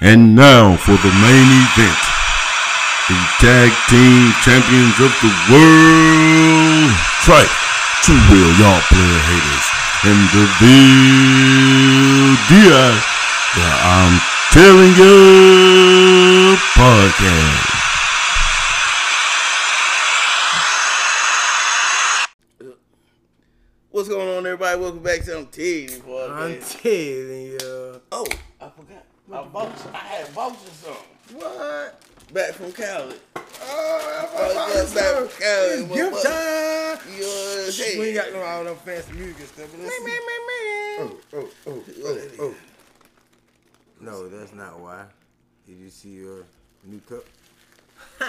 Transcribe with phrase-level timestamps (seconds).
[0.00, 2.02] And now for the main event.
[3.06, 6.90] The tag team champions of the world.
[7.22, 7.54] Trike,
[8.02, 9.66] True Will, y'all player haters.
[10.02, 12.98] And the Bill Diaz.
[13.54, 14.18] The I'm
[14.50, 17.74] telling you podcast.
[23.90, 24.80] What's going on, everybody?
[24.80, 26.28] Welcome back to I'm telling you, boy.
[26.28, 28.00] I'm telling you.
[28.10, 28.26] Oh,
[29.32, 29.46] I forgot.
[29.46, 29.90] I voucher.
[29.92, 32.00] I had vouchers some What?
[32.32, 33.16] back from Cali.
[33.36, 35.70] Oh, Oh, that's yeah, back from Cali.
[35.72, 37.14] It's gift time.
[37.14, 38.00] You know what I'm saying?
[38.00, 39.68] We ain't got no all them fancy music and stuff.
[39.70, 40.18] But let's see.
[40.96, 42.54] Oh, oh, oh, oh, oh.
[44.00, 45.04] No, that's not why.
[45.66, 46.44] Did you see your
[46.84, 47.24] new cup?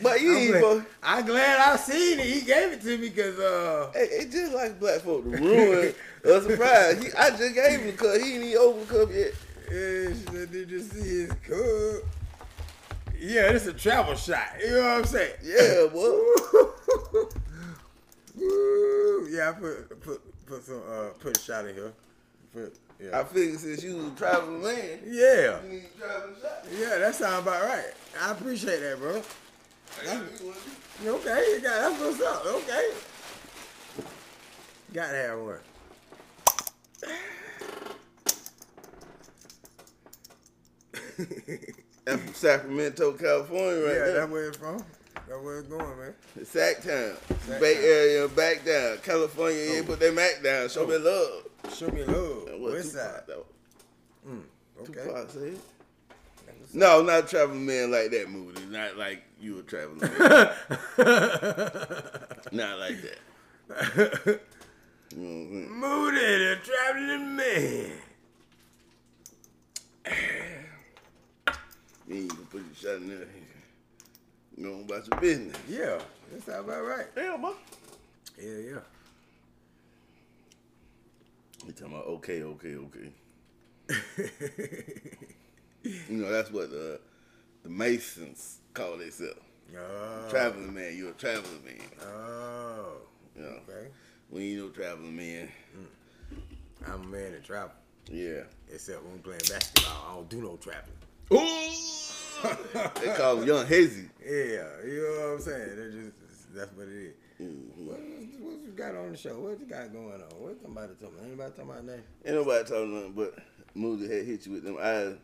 [0.00, 0.86] But you I'm glad.
[1.02, 2.26] I'm glad I seen it.
[2.26, 5.94] He gave it to me because uh, Hey, it's just like black folk to ruin
[6.24, 7.02] a surprise.
[7.02, 8.16] He, I just gave him cup.
[8.20, 9.32] He ain't even open cup yet.
[9.70, 12.08] yeah, she said, did you see his cup?
[13.20, 14.46] Yeah, this a travel shot.
[14.60, 15.32] You know what I'm saying?
[15.42, 16.18] Yeah, boy.
[19.30, 21.92] Yeah, I put put put some uh put a shot in here.
[22.52, 23.20] Put yeah.
[23.20, 25.62] I figured since you was traveling man, yeah.
[25.62, 26.64] you need traveling shot.
[26.72, 27.92] Yeah, that sounds about right.
[28.20, 29.22] I appreciate that, bro.
[30.04, 30.54] Got one.
[31.06, 32.46] Okay, you got that's what's up.
[32.46, 32.90] Okay.
[34.92, 35.58] Gotta have one.
[42.04, 44.12] That's from Sacramento, California, right yeah, there.
[44.14, 44.82] that's where it's from.
[45.26, 46.14] That's where it's going, man.
[46.44, 47.14] Sac Town.
[47.46, 47.76] Sac Bay.
[47.76, 48.98] Area, back down.
[48.98, 49.74] California, Oh.
[49.74, 50.68] yeah, put that Mac down.
[50.68, 51.42] Show me oh.
[51.64, 51.74] love.
[51.74, 52.60] Show me love.
[52.60, 53.22] West side.
[53.26, 53.46] though?
[54.28, 54.42] Mm,
[54.82, 55.04] okay.
[55.04, 55.58] Tupac said.
[56.74, 58.64] No, not traveling man like that movie.
[58.66, 60.10] Not like you a traveling man.
[62.52, 64.40] not like that.
[65.16, 65.68] You know?
[65.70, 67.90] Moody, the traveling man.
[72.06, 73.26] You ain't gonna put your shot in there.
[74.58, 75.56] Know about your business.
[75.68, 75.98] Yeah,
[76.32, 77.06] that's about right.
[77.16, 77.52] Yeah, man.
[78.40, 78.80] Yeah, yeah.
[81.64, 83.12] You talking about okay, okay, okay.
[85.84, 87.00] You know, that's what the
[87.62, 89.38] the Masons call themselves.
[89.76, 90.26] Oh.
[90.28, 91.76] Traveling man, you're a traveling man.
[92.02, 92.96] Oh.
[93.36, 93.88] You know, Okay.
[94.28, 96.42] when you know traveling man, mm.
[96.92, 97.70] I'm a man that travel.
[98.10, 98.42] yeah.
[98.72, 100.06] Except when I'm playing basketball.
[100.10, 100.96] I don't do no traveling.
[101.32, 101.97] Ooh!
[102.42, 104.08] They call him Young Hazy.
[104.24, 105.76] Yeah, you know what I'm saying?
[105.76, 107.14] They're just that's what it is.
[107.40, 107.86] Mm-hmm.
[107.86, 108.00] What,
[108.40, 109.38] what you got on the show?
[109.38, 110.28] What you got going on?
[110.38, 111.26] What somebody talking about?
[111.26, 112.02] Anybody talking about name?
[112.24, 113.38] Ain't nobody talking nothing but
[113.74, 115.16] Moody had hit you with them eyes.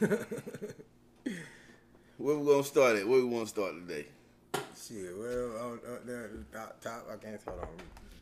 [2.16, 3.08] Where we gonna start at?
[3.08, 4.06] Where we wanna start today?
[4.76, 7.68] Shit, well, on, on there, the top, top, I can't hold on.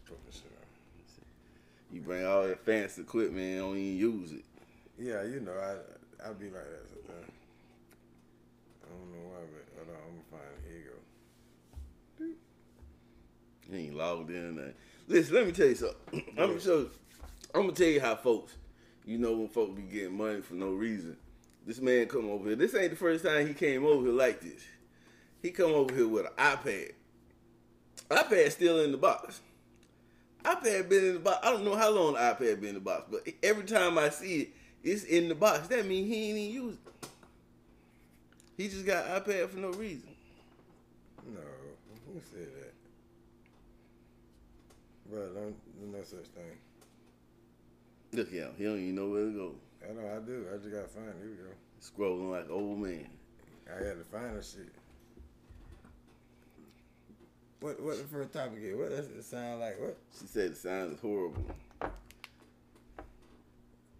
[0.06, 1.94] Put this shit on.
[1.94, 4.44] You bring all that fancy equipment and don't even use it.
[4.98, 7.32] Yeah, you know, I I be like that sometimes.
[8.92, 10.68] I don't know why, but hold on, I'm gonna find it.
[10.68, 10.90] Here you
[12.18, 12.32] go.
[13.70, 14.74] You ain't logged in nothing.
[15.08, 16.24] Listen, let me tell you something.
[16.38, 16.90] I'm gonna show.
[17.54, 18.56] I'm gonna tell you how folks.
[19.04, 21.16] You know when folks be getting money for no reason.
[21.66, 22.56] This man come over here.
[22.56, 24.62] This ain't the first time he came over here like this.
[25.40, 26.92] He come over here with an iPad.
[28.10, 29.40] iPad still in the box.
[30.44, 31.38] iPad been in the box.
[31.42, 34.10] I don't know how long the iPad been in the box, but every time I
[34.10, 34.48] see it,
[34.84, 35.68] it's in the box.
[35.68, 36.91] That means he ain't even used it.
[38.56, 40.08] He just got iPad for no reason.
[41.26, 41.40] No,
[42.12, 42.74] who said that?
[45.10, 46.58] Bro, don't do no such thing.
[48.12, 48.52] Look at him.
[48.58, 49.54] He don't even know where to go.
[49.88, 50.46] I know I do.
[50.52, 51.16] I just gotta find it.
[51.20, 51.50] Here we go.
[51.80, 53.08] Scrolling like an old man.
[53.68, 54.72] I had to find that shit.
[57.60, 58.76] What what the first topic is?
[58.76, 59.80] What does it sound like?
[59.80, 59.96] What?
[60.18, 61.44] She said the sound is horrible.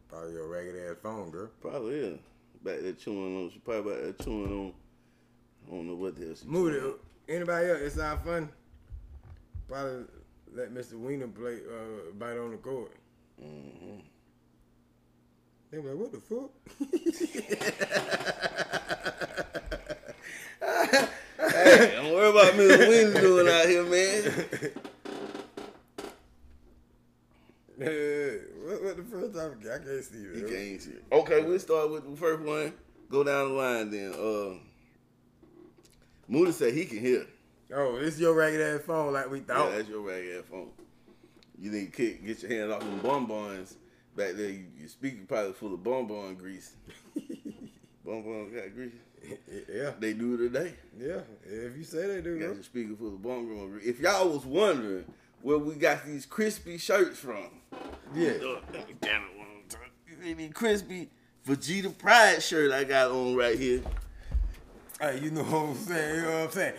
[0.09, 1.49] Probably your ragged ass phone, girl.
[1.61, 2.19] Probably is.
[2.65, 3.50] Back there chewing on.
[3.50, 4.73] She probably back there chewing on.
[5.67, 6.99] I don't know what the hell she Moody, chewing on.
[7.28, 7.81] anybody else?
[7.83, 8.49] It's not fun.
[9.69, 10.05] Probably
[10.55, 10.95] let Mr.
[10.95, 12.91] Wiener play uh, bite on the cord.
[13.43, 14.01] Mm-hmm.
[15.71, 16.51] They were like, what the fuck?
[21.39, 22.54] Hey, don't worry about.
[22.54, 24.33] What we doing out here, man.
[28.94, 29.59] what, the first topic?
[29.71, 30.48] I can't see You it.
[30.50, 31.04] can't see it.
[31.12, 32.72] Okay, we'll start with the first one.
[33.10, 34.12] Go down the line then.
[34.15, 34.59] Uh,
[36.28, 37.27] Moody said he can hear.
[37.74, 39.71] Oh, this your ragged ass phone like we thought.
[39.71, 40.68] Yeah, that's your rag ass phone.
[41.59, 43.77] You need to kick, get your hands off them bonbons.
[44.16, 46.74] Back there, you, your speaker probably full of bonbon grease.
[48.04, 48.92] bonbon got grease.
[49.72, 50.74] yeah, They do today.
[50.98, 51.21] yeah.
[51.45, 53.86] If you say they do, Got your speaker full of bonbon grease.
[53.86, 55.04] If y'all was wondering
[55.41, 57.61] where we got these crispy shirts from,
[58.14, 58.32] yeah.
[58.41, 59.80] Look, let me damn it one more time.
[60.09, 61.09] You see these crispy
[61.47, 63.82] Vegeta Pride shirt I got on right here.
[65.00, 66.14] Hey, you know what I'm saying?
[66.16, 66.74] You know what I'm saying?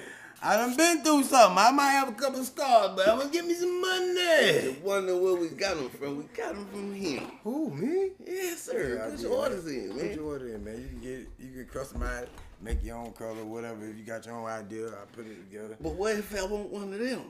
[0.45, 1.57] I done been through something.
[1.57, 4.63] I might have a couple scars, but I'm gonna get me some money.
[4.63, 6.18] You wonder where we got them from.
[6.18, 7.31] We got them from him.
[7.45, 8.12] Who, me?
[8.25, 8.95] Yes, sir.
[8.97, 9.75] Yeah, I Put did, your orders man.
[9.75, 10.81] in, Put your order in, man.
[10.81, 12.27] You can get, you can customize,
[12.62, 13.88] make your own color, whatever.
[13.88, 15.77] If you got your own idea, I put it together.
[15.80, 17.21] But what if I want one of them?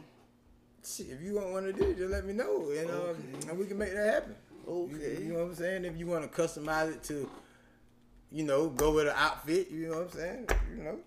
[0.86, 3.16] Shit, if you want to do, it, just let me know, and um,
[3.50, 4.36] and we can make that happen.
[4.68, 4.94] Okay.
[4.94, 5.86] You, you know what I'm saying?
[5.86, 7.30] If you want to customize it to,
[8.32, 10.48] you know, go with an outfit, you know what I'm saying?
[10.76, 11.00] You know,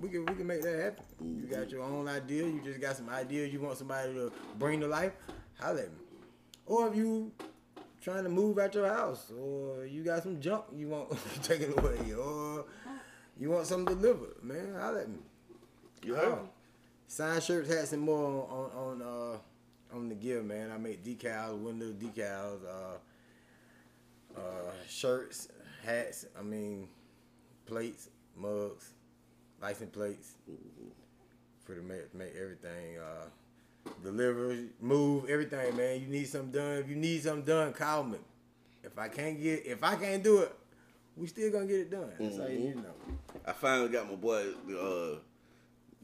[0.00, 1.04] we can we can make that happen.
[1.20, 2.44] You got your own idea.
[2.44, 5.12] You just got some ideas you want somebody to bring to life.
[5.60, 5.98] Holla at me.
[6.66, 7.30] Or if you
[8.02, 11.12] trying to move out your house, or you got some junk you want
[11.42, 12.64] taken away, or
[13.38, 15.18] you want something delivered, man, holla at me.
[16.02, 16.32] You heard?
[16.32, 16.48] Oh.
[17.10, 20.70] Sign shirts, hats, and more on on uh on the gear, man.
[20.70, 25.48] I make decals, window decals, uh, uh, shirts,
[25.84, 26.26] hats.
[26.38, 26.86] I mean,
[27.66, 28.92] plates, mugs,
[29.60, 30.34] license plates.
[31.64, 36.00] For to make make everything uh deliver, move, everything, man.
[36.00, 36.76] You need something done.
[36.76, 38.18] If you need something done, call me.
[38.84, 40.54] If I can't get, if I can't do it,
[41.16, 42.12] we still gonna get it done.
[42.20, 42.94] That's how you know.
[43.44, 44.46] I finally got my boy
[44.80, 45.18] uh,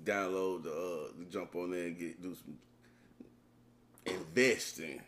[0.07, 2.57] download the uh, to jump on there and get do some
[4.07, 5.01] investing.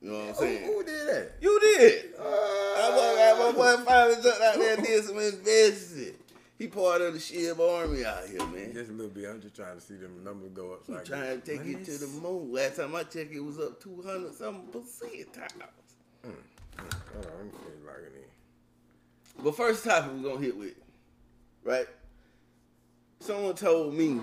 [0.00, 0.64] You know what I'm saying?
[0.64, 1.32] who did that?
[1.40, 2.04] You did.
[2.18, 6.14] Uh, I my, my boy finally jumped out there and did some investing.
[6.56, 8.72] He part of the Shib Army out here, man.
[8.72, 9.28] Just a little bit.
[9.28, 10.84] I'm just trying to see them numbers go up.
[10.86, 12.52] So I I'm trying to take it to the moon.
[12.52, 15.52] Last time I checked, it was up 200 something percent times.
[16.24, 16.34] Hold
[17.26, 20.74] on, let me see if I can- But first topic we're gonna hit with,
[21.64, 21.86] right?
[23.20, 24.20] Someone told me,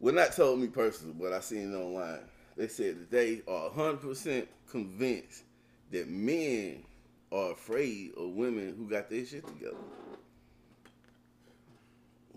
[0.00, 2.20] well, not told me personally, but I seen it online.
[2.56, 5.44] They said that they are 100% convinced
[5.90, 6.82] that men
[7.30, 9.76] are afraid of women who got their shit together.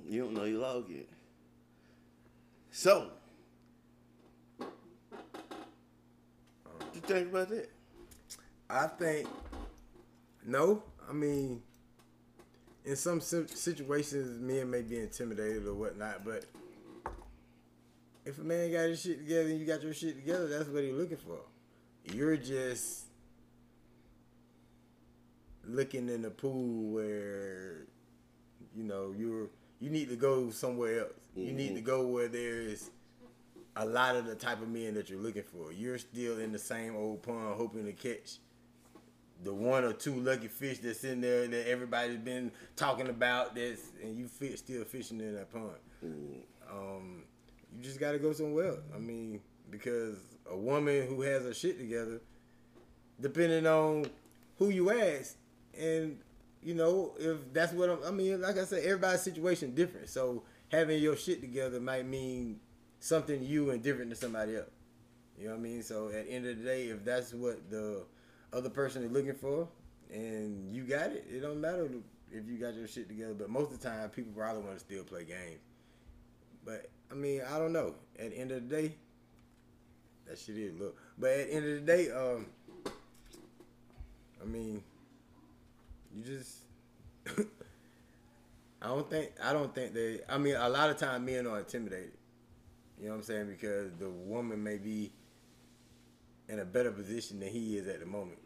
[0.08, 1.08] You don't know your log yet.
[2.70, 3.10] So,
[4.58, 4.70] what
[6.94, 7.70] you think about that?
[8.70, 9.28] I think
[10.46, 10.84] no.
[11.10, 11.62] I mean,
[12.86, 16.46] in some situations, men may be intimidated or whatnot, but
[18.26, 20.84] if a man got his shit together and you got your shit together, that's what
[20.84, 21.40] he's looking for.
[22.04, 23.06] You're just
[25.68, 27.88] looking in the pool where
[28.76, 29.48] you know you're
[29.80, 31.14] you need to go somewhere else.
[31.36, 31.86] You need to mm-hmm.
[31.86, 32.92] go where there's
[33.76, 35.72] a lot of the type of men that you're looking for.
[35.72, 38.38] You're still in the same old pond hoping to catch
[39.45, 43.81] the one or two lucky fish that's in there that everybody's been talking about that's
[44.03, 45.75] and you fish still fishing in that pond.
[46.69, 47.24] Um,
[47.77, 48.80] you just gotta go somewhere else.
[48.94, 49.39] I mean,
[49.69, 50.18] because
[50.50, 52.21] a woman who has her shit together,
[53.21, 54.07] depending on
[54.57, 55.36] who you ask,
[55.80, 56.18] and
[56.63, 60.09] you know, if that's what I'm, I mean, like I said, everybody's situation different.
[60.09, 62.59] So having your shit together might mean
[63.00, 64.71] something you and different to somebody else.
[65.38, 65.83] You know what I mean?
[65.83, 68.06] So at the end of the day, if that's what the
[68.53, 69.68] other person is looking for,
[70.12, 71.89] and you got it, it don't matter
[72.31, 73.33] if you got your shit together.
[73.33, 75.59] But most of the time, people probably want to still play games.
[76.65, 77.95] But I mean, I don't know.
[78.19, 78.95] At the end of the day,
[80.27, 80.97] that shit is look.
[81.18, 82.47] But at the end of the day, um,
[84.42, 84.83] I mean,
[86.15, 86.60] you just.
[88.81, 90.20] I don't think I don't think they.
[90.29, 92.12] I mean, a lot of time men are intimidated.
[93.00, 93.48] You know what I'm saying?
[93.48, 95.12] Because the woman may be
[96.50, 98.40] in a better position than he is at the moment,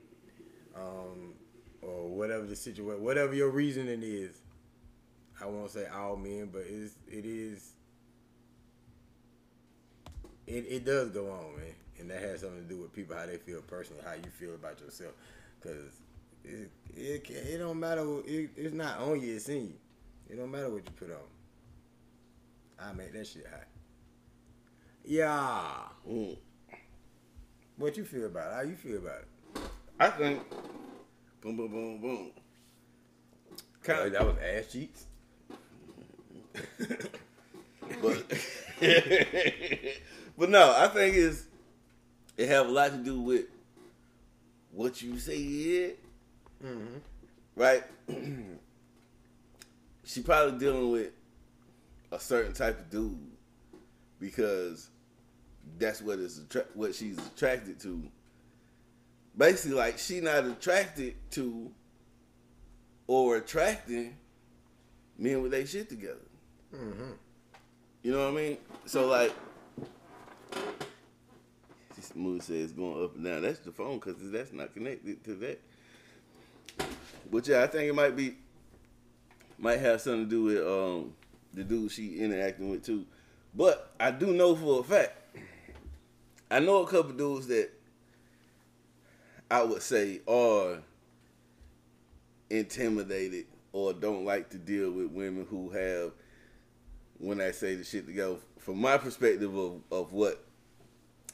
[0.75, 1.33] um,
[1.81, 4.41] or whatever the situation, whatever your reasoning is.
[5.41, 7.73] I won't say all men, but it's it is.
[10.47, 13.25] It, it does go on, man, and that has something to do with people how
[13.25, 15.13] they feel personally, how you feel about yourself,
[15.59, 15.93] because
[16.43, 18.03] it it it don't matter.
[18.25, 19.73] It, it's not on you; it's in you.
[20.29, 21.17] It don't matter what you put on.
[22.79, 23.67] I make that shit hot.
[25.03, 25.71] Yeah.
[26.07, 26.37] Mm.
[27.79, 28.55] What you feel about it?
[28.55, 29.27] How you feel about it?
[29.99, 30.41] I think,
[31.41, 32.31] boom, boom, boom, boom.
[33.81, 35.05] Kind that was ass cheeks.
[38.01, 38.23] but
[40.37, 41.45] but no, I think it's
[42.37, 43.45] it have a lot to do with
[44.71, 45.99] what you say it,
[46.63, 46.97] Mm-hmm.
[47.55, 47.83] right?
[50.03, 51.11] she probably dealing with
[52.11, 53.17] a certain type of dude
[54.19, 54.89] because
[55.77, 58.03] that's what is attra- what she's attracted to.
[59.37, 61.71] Basically, like she not attracted to
[63.07, 64.15] or attracting
[65.17, 66.17] men with their shit together.
[66.75, 67.11] Mm-hmm.
[68.03, 68.57] You know what I mean?
[68.85, 69.33] So like,
[71.95, 73.41] this mood says going up and down.
[73.41, 75.61] That's the phone because that's not connected to that.
[77.31, 78.35] But yeah, I think it might be
[79.57, 81.13] might have something to do with um
[81.53, 83.05] the dude she interacting with too.
[83.53, 85.13] But I do know for a fact,
[86.51, 87.69] I know a couple dudes that
[89.51, 90.79] I would say are
[92.49, 96.11] intimidated or don't like to deal with women who have
[97.19, 100.43] when I say the shit to go from my perspective of, of what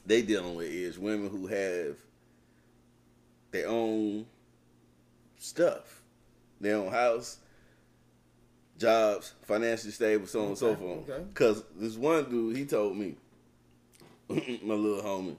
[0.06, 1.96] they dealing with is women who have
[3.52, 4.26] their own
[5.38, 6.02] stuff,
[6.60, 7.38] their own house,
[8.78, 11.10] jobs, financially stable, so on and so forth.
[11.10, 11.24] okay.
[11.34, 13.16] Cause this one dude, he told me,
[14.64, 15.36] my little homie,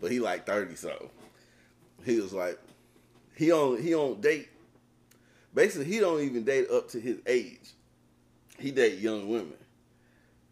[0.00, 1.10] but he like thirty so.
[2.04, 2.58] He was like,
[3.36, 4.48] he on he on date.
[5.54, 7.72] Basically, he don't even date up to his age.
[8.58, 9.54] He date young women.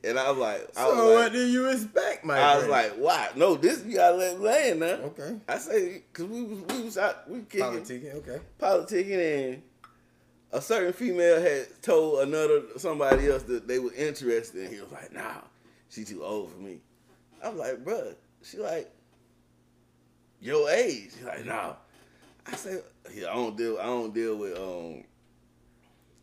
[0.04, 2.68] and I was like, I So was what like, do you expect, my I was
[2.68, 3.28] like, why?
[3.36, 4.86] No, this you gotta let land now.
[4.86, 8.40] okay, I say, cause we was we was out we kicking politicking, okay.
[8.60, 9.62] politicking and
[10.52, 14.90] a certain female had told another somebody else that they were interested and he was
[14.90, 15.42] like, nah,
[15.90, 16.80] she too old for me.
[17.42, 18.90] I'm like, bruh, she like
[20.40, 21.10] your age.
[21.16, 21.74] She's like, nah.
[22.46, 22.82] I said,
[23.14, 25.04] yeah, I don't deal I don't deal with um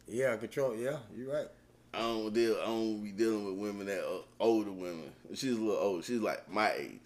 [0.07, 0.75] Yeah, control.
[0.75, 1.47] Yeah, you're right.
[1.93, 5.11] I don't deal I don't be dealing with women that are older women.
[5.33, 6.03] She's a little old.
[6.03, 6.99] She's like my age.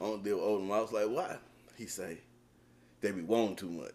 [0.00, 0.76] I don't deal with older women.
[0.76, 1.36] I was like, why?
[1.76, 2.18] He say,
[3.00, 3.94] they be wanting too much.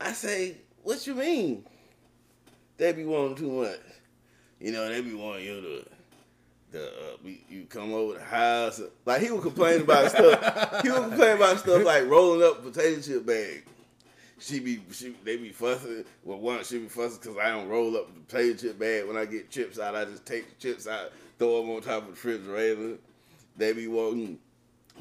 [0.00, 1.64] I say, what you mean?
[2.78, 3.80] They be wanting too much.
[4.60, 5.86] You know, they be wanting you to
[6.70, 8.80] the uh, you come over the house.
[9.04, 10.82] Like he would complain about stuff.
[10.82, 13.64] He would complain about stuff like rolling up potato chip bag.
[14.38, 16.04] She be she they be fussing.
[16.24, 19.16] Well, one she be fussing because I don't roll up the potato chip bag when
[19.16, 19.94] I get chips out.
[19.94, 22.98] I just take the chips out, throw them on top of the refrigerator.
[23.56, 24.38] They be wanting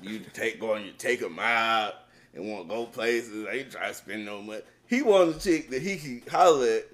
[0.01, 1.93] you to take going, you take them out
[2.33, 3.45] and want to go places.
[3.47, 4.61] I ain't try to spend no money.
[4.87, 6.87] He wanted a chick that he could holler at,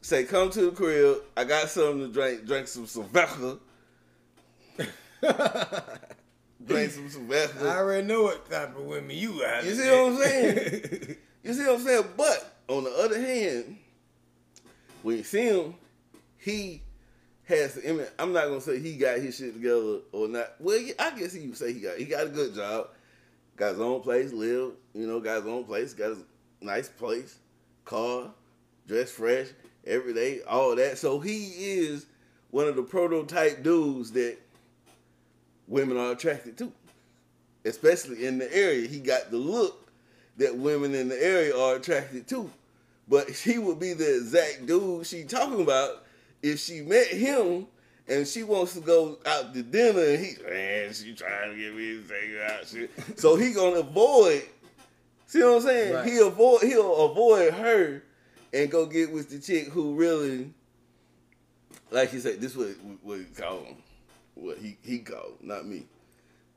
[0.00, 1.18] say, "Come to the crib.
[1.36, 2.46] I got something to drink.
[2.46, 3.58] Drink some Sylvester.
[6.66, 9.62] Drink some I already know what type of women you are.
[9.62, 11.16] You see what I'm saying?
[11.44, 12.04] You see what I'm saying?
[12.16, 13.78] But on the other hand,
[15.02, 15.76] when you see him,
[16.36, 16.82] he
[17.44, 18.08] has the image.
[18.18, 20.54] I'm not gonna say he got his shit together or not.
[20.58, 22.88] Well, I guess he would say he got he got a good job,
[23.56, 24.72] got his own place, live.
[24.92, 26.24] You know, got his own place, got his
[26.60, 27.38] nice place,
[27.84, 28.30] car,
[28.86, 29.46] dressed fresh
[29.86, 30.98] every day, all that.
[30.98, 32.06] So he is
[32.50, 34.36] one of the prototype dudes that
[35.68, 36.72] women are attracted to,
[37.64, 38.88] especially in the area.
[38.88, 39.90] He got the look
[40.38, 42.50] that women in the area are attracted to.
[43.08, 46.04] But he would be the exact dude she talking about
[46.42, 47.66] if she met him
[48.08, 51.74] and she wants to go out to dinner and he man, she trying to get
[51.74, 52.66] me to take her out.
[52.66, 52.90] Shit.
[53.18, 54.44] So he gonna avoid
[55.26, 55.94] see what I'm saying?
[55.94, 56.06] Right.
[56.06, 58.02] He avoid he'll avoid her
[58.52, 60.52] and go get with the chick who really
[61.90, 62.68] like he said, this what
[63.02, 63.76] what call him.
[64.38, 65.84] What he he called, not me.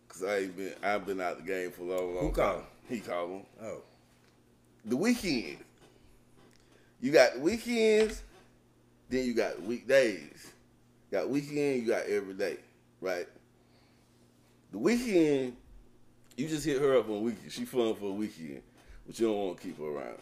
[0.07, 2.35] Cause I ain't been I've been out the game for a long, long Who time.
[2.35, 2.63] called?
[2.87, 3.81] He called him oh,
[4.85, 5.57] the weekend.
[6.99, 8.21] You got weekends,
[9.09, 10.51] then you got weekdays.
[11.09, 12.57] You Got weekend, you got every day,
[12.99, 13.27] right?
[14.71, 15.55] The weekend,
[16.37, 17.51] you just hit her up on weekend.
[17.51, 18.61] She fun for a weekend,
[19.07, 20.17] but you don't want to keep her around.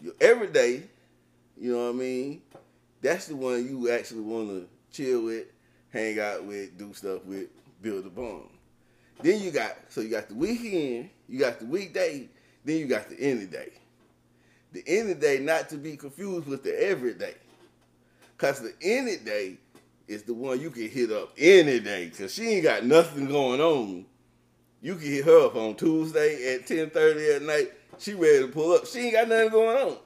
[0.00, 0.84] Your every day,
[1.58, 2.42] you know what I mean?
[3.02, 5.46] That's the one you actually want to chill with,
[5.90, 7.48] hang out with, do stuff with,
[7.82, 8.48] build a bond.
[9.20, 12.28] Then you got so you got the weekend, you got the weekday,
[12.64, 13.72] then you got the end of the day.
[14.72, 17.34] The end of the day not to be confused with the everyday.
[18.38, 19.58] Cause the end of the day
[20.08, 22.10] is the one you can hit up any day.
[22.16, 24.04] Cause she ain't got nothing going on.
[24.82, 27.72] You can hit her up on Tuesday at 10:30 at night.
[27.98, 28.86] She ready to pull up.
[28.86, 29.96] She ain't got nothing going on.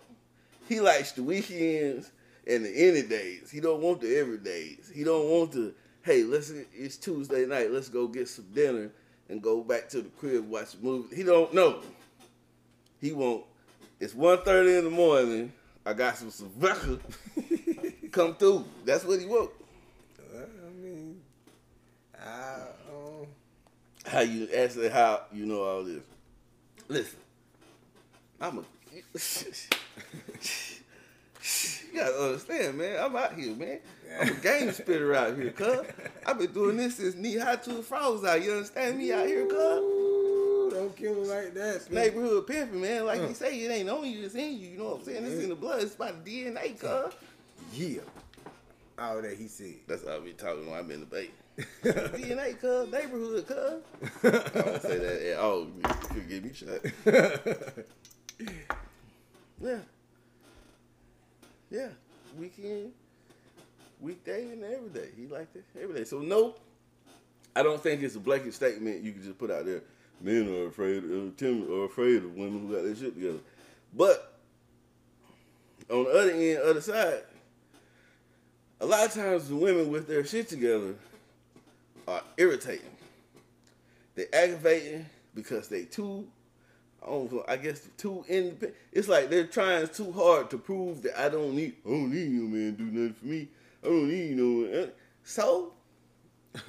[0.68, 2.11] He likes the weekends
[2.49, 3.50] and the any days.
[3.50, 4.93] He don't want the everydays.
[4.93, 7.71] He don't want the hey, let's it's Tuesday night.
[7.71, 8.90] Let's go get some dinner
[9.28, 11.14] and go back to the crib watch a movie.
[11.14, 11.83] He don't know.
[13.00, 13.45] He won't.
[14.00, 15.52] it's 1.30 in the morning.
[15.85, 16.99] I got some Sylvester.
[18.11, 18.64] Come through.
[18.85, 19.50] That's what he want.
[20.33, 21.21] well, I mean,
[22.19, 23.26] I um,
[24.07, 26.02] How you actually how you know all this?
[26.88, 27.19] Listen,
[28.40, 28.62] I'm a.
[31.99, 32.97] You gotta understand, man.
[33.00, 33.78] I'm out here, man.
[34.21, 35.81] I'm a game spitter out here, cuz.
[36.25, 38.40] I've been doing this since knee high to the frogs out.
[38.40, 39.83] You understand me out here, cuz?
[40.71, 41.83] don't kill me like that.
[41.83, 41.93] Pete.
[41.93, 43.05] Neighborhood pimping, man.
[43.05, 43.33] Like you uh.
[43.33, 44.69] say, it ain't on you, it's in you.
[44.69, 45.25] You know what I'm saying?
[45.25, 45.83] It's in the blood.
[45.83, 47.14] It's by the DNA, cuz.
[47.75, 48.02] Yeah.
[48.97, 49.75] All that he said.
[49.88, 51.31] That's how I be talking when I'm in the bay.
[51.83, 52.93] DNA, cuz.
[52.93, 53.83] Neighborhood, cuz.
[54.23, 55.62] I don't say that at all.
[55.62, 55.83] You
[56.14, 56.50] forget me.
[56.50, 56.81] He shot.
[59.61, 59.78] yeah.
[61.71, 61.89] Yeah.
[62.39, 62.93] Weekend,
[64.01, 65.09] weekday, and every day.
[65.17, 66.05] He liked it every day.
[66.05, 66.55] So no,
[67.57, 69.83] I don't think it's a blanket statement you can just put out there.
[70.21, 73.39] Men are afraid, uh, timid, are afraid of women who got their shit together.
[73.95, 74.39] But
[75.91, 77.23] on the other end, other side,
[78.81, 80.95] a lot of times the women with their shit together
[82.07, 82.91] are irritating.
[84.15, 86.27] They aggravating because they too,
[87.07, 88.75] I I guess too independent.
[88.93, 92.31] It's like they're trying too hard to prove that I don't need, I don't need
[92.31, 93.49] no man to do nothing for me.
[93.83, 94.90] I don't need no man.
[95.23, 95.73] So,
[96.55, 96.61] I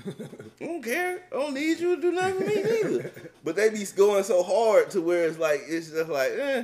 [0.59, 1.23] don't care.
[1.31, 3.11] I don't need you to do nothing for me either.
[3.43, 6.63] But they be going so hard to where it's like, it's just like, eh,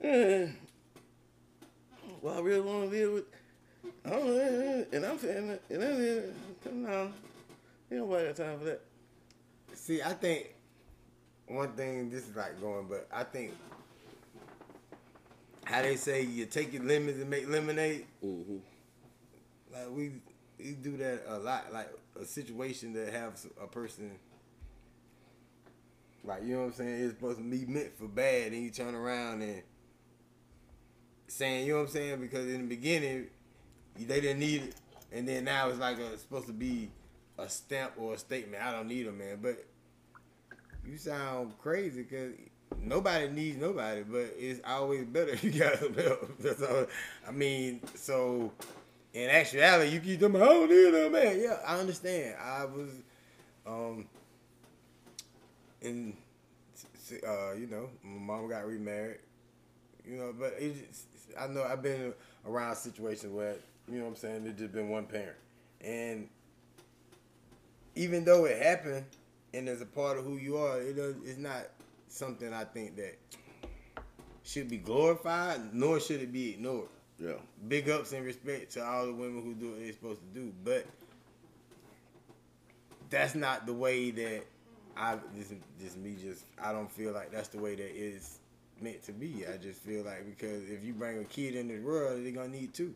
[0.00, 0.46] eh.
[2.22, 3.24] Well, I really want to live with,
[4.04, 6.34] I don't know, eh, eh, and I'm saying, that, and then,
[6.72, 7.12] no,
[7.90, 8.80] ain't nobody got time for that.
[9.74, 10.55] See, I think
[11.46, 12.10] one thing.
[12.10, 13.52] This is like going, but I think
[15.64, 18.06] how they say you take your lemons and make lemonade.
[18.24, 18.56] Mm-hmm.
[19.72, 20.12] Like we
[20.58, 21.72] we do that a lot.
[21.72, 24.12] Like a situation that has a person.
[26.24, 27.04] Like you know what I'm saying?
[27.04, 29.62] It's supposed to be meant for bad, and you turn around and
[31.28, 32.20] saying, you know what I'm saying?
[32.20, 33.26] Because in the beginning,
[33.98, 34.74] they didn't need it,
[35.12, 36.90] and then now it's like a, it's supposed to be
[37.38, 38.62] a stamp or a statement.
[38.62, 39.38] I don't need them, man.
[39.40, 39.64] But
[40.86, 42.32] you sound crazy because
[42.80, 46.38] nobody needs nobody, but it's always better if you got some help.
[46.40, 46.86] That's all.
[47.26, 48.52] I mean, so
[49.12, 50.36] in actuality, you keep them.
[50.36, 51.40] I don't need them, man.
[51.40, 52.36] Yeah, I understand.
[52.40, 52.90] I was,
[53.66, 54.06] um,
[55.80, 56.16] in,
[57.26, 59.18] uh, you know, my mom got remarried.
[60.06, 61.06] You know, but just,
[61.38, 62.14] I know I've been
[62.46, 63.56] around situations where
[63.90, 64.46] you know what I'm saying.
[64.46, 65.36] It just been one parent,
[65.80, 66.28] and
[67.96, 69.04] even though it happened
[69.54, 71.68] and as a part of who you are, it does, it's not
[72.08, 73.16] something I think that
[74.42, 76.88] should be glorified, nor should it be ignored.
[77.18, 77.32] Yeah.
[77.66, 80.52] Big ups and respect to all the women who do what they're supposed to do,
[80.64, 80.86] but
[83.10, 84.44] that's not the way that
[84.96, 88.38] I this just me just I don't feel like that's the way that it's
[88.80, 89.44] meant to be.
[89.46, 92.48] I just feel like because if you bring a kid in this world, they're gonna
[92.48, 92.94] need two.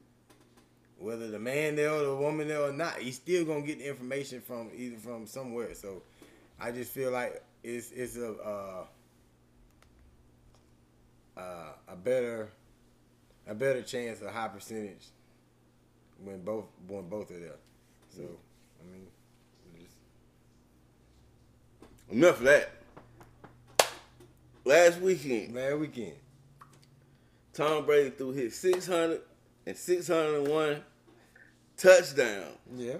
[0.99, 3.89] Whether the man there or the woman there or not, he's still gonna get the
[3.89, 5.75] information from either from somewhere.
[5.75, 6.03] So
[6.61, 8.85] I just feel like it's it's a uh,
[11.37, 12.51] uh, a better
[13.46, 15.07] a better chance, a high percentage
[16.23, 17.57] when both when both are there.
[18.11, 19.07] So I mean,
[19.79, 19.94] just
[22.11, 22.70] Enough of that.
[24.64, 26.16] Last weekend, man, weekend.
[27.55, 29.20] Tom Brady threw his 600
[29.66, 30.83] and 601
[31.77, 32.44] touchdown.
[32.77, 32.96] Yeah.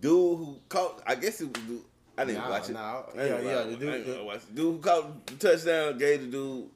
[0.00, 1.80] Dude who caught, I guess it was.
[2.18, 2.72] I didn't Nah, watch it.
[2.72, 3.02] nah.
[3.14, 4.54] Yeah, yeah, the dude- I didn't watch it.
[4.54, 6.68] Dude who caught the touchdown gave the dude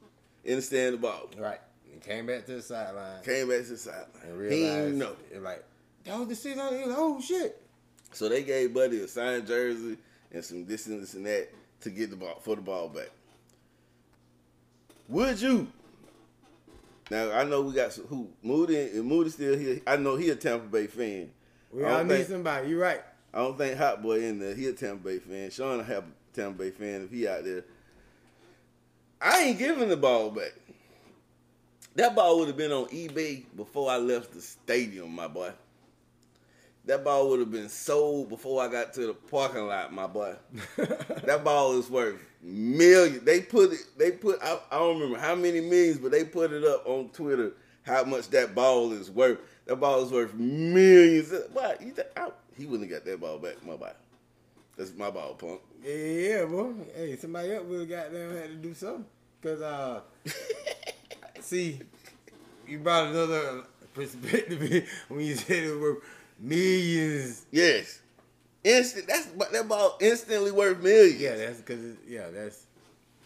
[0.45, 1.29] in the stand the ball.
[1.37, 1.59] Right.
[1.91, 4.07] And came back to the sideline Came back to the sideline.
[4.23, 5.15] and He realized didn't know.
[5.31, 5.63] it like
[6.05, 6.49] that was the.
[6.49, 7.61] He was like, oh shit.
[8.13, 9.97] So they gave Buddy a signed jersey
[10.31, 11.49] and some this and this and that
[11.81, 13.09] to get the ball for the ball back.
[15.09, 15.67] Would you?
[17.11, 19.81] Now I know we got some who Moody and Moody still here.
[19.85, 21.31] I know he a Tampa Bay fan.
[21.71, 22.69] We all need think- somebody.
[22.69, 23.01] You're right.
[23.33, 24.53] I don't think Hot Boy in there.
[24.53, 25.49] He a Tampa Bay fan.
[25.49, 27.63] Sean a have a Tampa Bay fan if he out there.
[29.19, 30.53] I ain't giving the ball back.
[31.95, 35.51] That ball would have been on eBay before I left the stadium, my boy.
[36.85, 40.35] That ball would have been sold before I got to the parking lot, my boy.
[40.77, 43.21] that ball is worth millions.
[43.21, 43.79] They put it.
[43.97, 44.39] They put.
[44.43, 48.03] I, I don't remember how many millions, but they put it up on Twitter how
[48.03, 49.39] much that ball is worth.
[49.65, 51.33] That ball is worth millions.
[51.53, 51.75] Why?
[51.79, 53.91] You think, I, he wouldn't have got that ball back, my boy.
[54.77, 55.61] That's my ball, punk.
[55.83, 56.73] Yeah, yeah, boy.
[56.95, 59.05] Hey, somebody else would have got them had to do something.
[59.41, 60.01] Cause uh,
[61.41, 61.79] see,
[62.67, 63.63] you brought another
[63.93, 66.01] perspective when you said it were
[66.39, 67.45] millions.
[67.51, 67.99] Yes,
[68.63, 69.07] instant.
[69.07, 71.21] That's but that ball instantly worth millions.
[71.21, 72.65] Yeah, that's because yeah, that's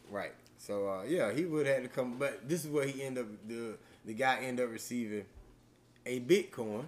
[0.09, 0.33] right.
[0.57, 3.17] So uh, yeah, he would have had to come, but this is what he end
[3.17, 5.25] up the the guy end up receiving
[6.05, 6.85] a Bitcoin.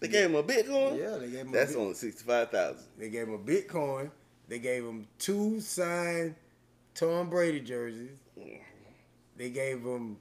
[0.00, 0.98] They gave him a Bitcoin.
[0.98, 1.52] Yeah, they gave him.
[1.52, 2.86] that's a bit, on sixty five thousand.
[2.98, 4.10] They gave him a Bitcoin.
[4.48, 6.34] They gave him two signed
[6.94, 8.10] Tom Brady jerseys.
[9.36, 10.16] They gave him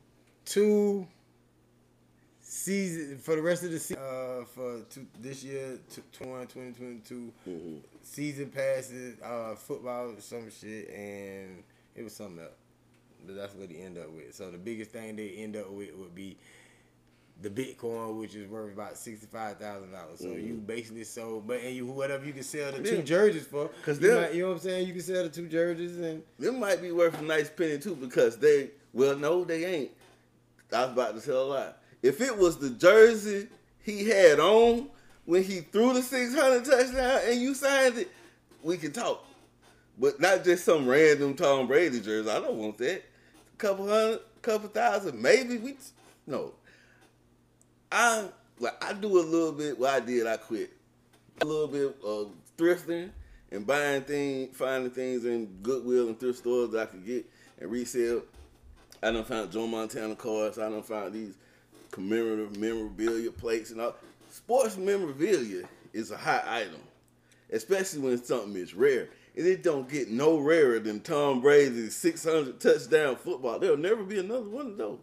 [0.45, 1.07] two
[2.41, 7.75] season for the rest of the season uh, for two, this year, t- 2022 Mm-hmm.
[8.03, 11.63] season passes, uh, football, some shit, and
[11.95, 12.51] it was something else.
[13.25, 14.33] But that's what he ended up with.
[14.33, 16.37] So the biggest thing they end up with would be
[17.41, 20.19] the Bitcoin, which is worth about sixty five thousand dollars.
[20.19, 20.47] So Mm-hmm.
[20.47, 24.01] you basically sold, but and you whatever you can sell the two jerseys for, 'Cause
[24.01, 24.87] you, might- you know what I'm saying.
[24.87, 27.95] You can sell the two jerseys and Them might be worth a nice penny too
[27.95, 29.91] because they well no they ain't.
[30.73, 31.73] I was about to tell a lie.
[32.03, 33.47] If it was the jersey
[33.81, 34.89] he had on
[35.25, 38.11] when he threw the six hundred touchdown and you signed it,
[38.63, 39.25] we can talk.
[39.97, 42.29] But not just some random Tom Brady jersey.
[42.29, 43.03] I don't want that.
[43.53, 45.75] A couple hundred, couple thousand, maybe we
[46.27, 46.53] no.
[47.91, 48.27] I
[48.59, 50.71] like I do a little bit what I did, I quit.
[51.41, 53.09] A little bit of thrifting
[53.51, 57.25] and buying things, finding things in Goodwill and thrift stores that I could get
[57.59, 58.21] and resell.
[59.01, 60.59] I done found Joe Montana cards.
[60.59, 61.35] I done found these
[61.91, 63.95] commemorative memorabilia plates and all.
[64.29, 66.81] Sports memorabilia is a hot item,
[67.51, 69.09] especially when something is rare.
[69.35, 73.57] And it don't get no rarer than Tom Brady's 600 touchdown football.
[73.57, 74.99] There'll never be another one of those.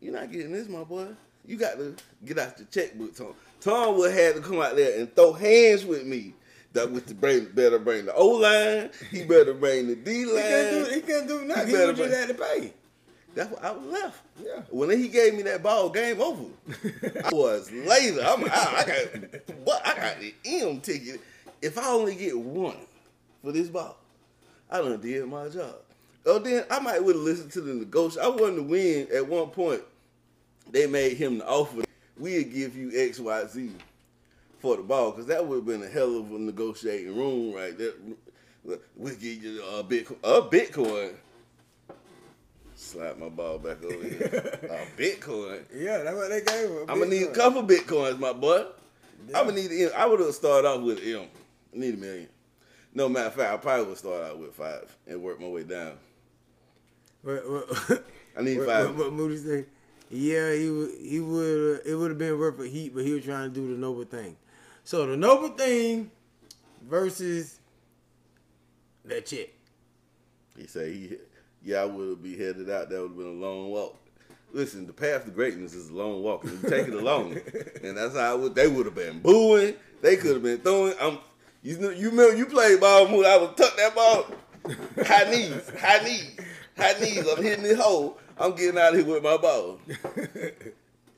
[0.00, 1.08] You're not getting this, my boy.
[1.46, 3.34] You got to get out your checkbook, Tom.
[3.60, 6.34] Tom would have to come out there and throw hands with me.
[6.72, 8.90] That with the bring, better bring the O line.
[9.10, 10.92] He better bring the D he line.
[10.92, 11.68] he couldn't do nothing.
[11.68, 12.72] He, better would just had to pay.
[13.34, 14.22] That's what I was left.
[14.42, 14.62] Yeah.
[14.70, 16.44] When he gave me that ball, game over.
[17.24, 18.20] I was later.
[18.22, 18.50] I'm out.
[18.50, 19.86] I got what?
[19.86, 21.20] I got the M ticket.
[21.62, 22.76] If I only get one
[23.42, 23.96] for this ball,
[24.70, 25.76] I done did my job.
[26.26, 28.22] Oh, then I might would have listened to the negotiation.
[28.22, 29.82] I wanted to win at one point.
[30.70, 31.84] They made him the offer.
[32.18, 33.70] We'd give you X, Y, Z
[34.58, 37.76] for the ball because that would have been a hell of a negotiating room right
[37.76, 37.92] there.
[38.96, 40.16] We'll give you a Bitcoin.
[40.24, 41.14] A Bitcoin.
[42.74, 44.26] Slap my ball back over here.
[44.64, 45.64] a Bitcoin.
[45.74, 46.84] Yeah, that's what they gave him.
[46.88, 48.66] I'm gonna need a couple bitcoins, my boy.
[49.34, 49.92] I'm gonna need.
[49.92, 51.26] I would have started off with M.
[51.74, 52.28] I need a million.
[52.92, 55.64] No matter of fact, I probably would start out with five and work my way
[55.64, 55.92] down.
[57.22, 58.04] What, what,
[58.38, 58.88] I need what, five.
[58.88, 59.64] what, what Moody say?
[60.10, 60.90] Yeah, he would.
[61.00, 61.80] He would.
[61.84, 64.04] It would have been worth a heat, but he was trying to do the noble
[64.04, 64.36] thing.
[64.84, 66.10] So the noble thing
[66.88, 67.58] versus
[69.04, 69.58] that chick.
[70.56, 71.16] He say he,
[71.62, 72.88] yeah, I would have be headed out.
[72.88, 73.96] That would have been a long walk.
[74.52, 77.40] Listen, the path to greatness is a long walk, you take it alone,
[77.82, 78.54] and that's how I would.
[78.54, 79.74] They would have been booing.
[80.00, 80.94] They could have been throwing.
[81.00, 81.18] I'm.
[81.62, 83.26] You know, you remember you played ball move.
[83.26, 84.26] I would tuck that ball.
[85.04, 86.36] High knees, high knees,
[86.76, 87.26] high knees.
[87.28, 88.18] I'm hitting this hole.
[88.38, 89.78] I'm getting out of here with my ball.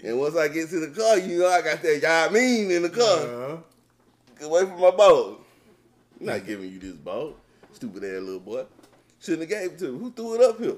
[0.02, 2.82] And once I get to the car, you know I got that y'all mean in
[2.82, 3.18] the car.
[3.18, 3.56] Uh-huh.
[4.38, 5.38] Get away from my ball.
[6.20, 7.34] I'm not giving you this ball.
[7.72, 8.64] Stupid ass little boy.
[9.20, 9.98] Shouldn't have gave it to him.
[9.98, 10.76] Who threw it up here?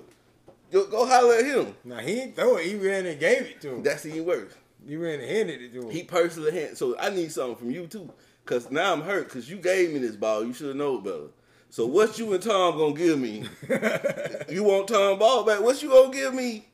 [0.72, 1.74] Go, go holler at him.
[1.85, 2.66] Now he didn't throw it.
[2.66, 3.83] He ran and gave it to him.
[3.83, 4.55] That's even worse.
[4.87, 5.90] he ran and handed it to him.
[5.90, 6.79] He personally hand.
[6.79, 8.11] So I need something from you too.
[8.46, 9.29] Cause now I'm hurt.
[9.29, 10.44] Cause you gave me this ball.
[10.44, 11.29] You should have known better.
[11.70, 13.44] So what you and Tom gonna give me?
[14.48, 15.61] you want Tom ball back?
[15.61, 16.66] What you gonna give me?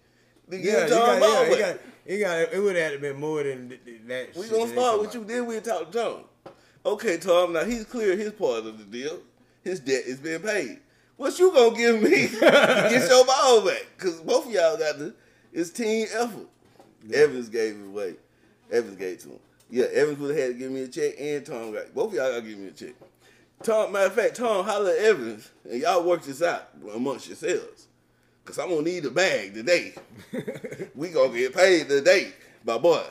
[0.51, 1.59] To give yeah, you Tom got, ball yeah, back?
[1.59, 2.53] got, he got.
[2.55, 4.35] It would have been more than th- th- that.
[4.35, 6.53] We gonna start with you, then we'll talk to Tom.
[6.87, 9.19] Okay, Tom, now he's clear his part of the deal.
[9.63, 10.79] His debt is being paid.
[11.19, 13.87] What you gonna give me to get your ball back?
[13.99, 15.15] Cause both of y'all got the
[15.53, 16.49] it's team effort.
[17.13, 18.15] Evans gave it away.
[18.73, 19.39] Evans gave it to him.
[19.69, 22.15] Yeah, Evans would have had to give me a check and Tom got both of
[22.15, 22.95] y'all gotta give me a check.
[23.63, 27.87] Tom, matter of fact, Tom holler at Evans and y'all work this out amongst yourselves.
[28.45, 29.95] Cause I'm gonna need a bag today.
[30.95, 32.33] we gonna get paid today.
[32.65, 33.03] My boy.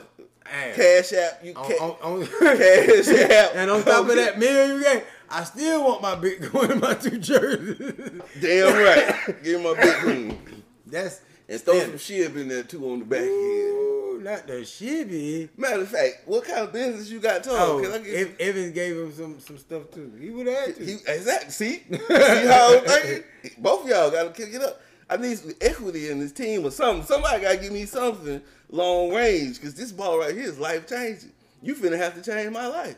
[0.44, 0.74] Damn.
[0.76, 3.50] Cash app, you On- ca- on- on- cash app.
[3.56, 6.94] and on top of that million you gave, I still want my Bitcoin and my
[6.94, 8.22] two jerseys.
[8.40, 9.42] Damn right.
[9.42, 10.38] Give him my big room.
[10.86, 13.85] That's And throw some shib in there too on the back end.
[14.26, 15.50] Not the shibby.
[15.56, 17.54] Matter of fact, what kind of business you got, Tom?
[17.56, 20.10] Oh, Can if Evans gave him some some stuff too.
[20.18, 20.84] He would have to.
[20.84, 21.50] he, exactly.
[21.50, 23.22] See, see how I'm thinking.
[23.58, 24.80] Both of y'all got to kick it up.
[25.08, 27.06] I need some equity in this team or something.
[27.06, 30.88] Somebody got to give me something long range because this ball right here is life
[30.88, 31.30] changing.
[31.62, 32.96] You finna have to change my life.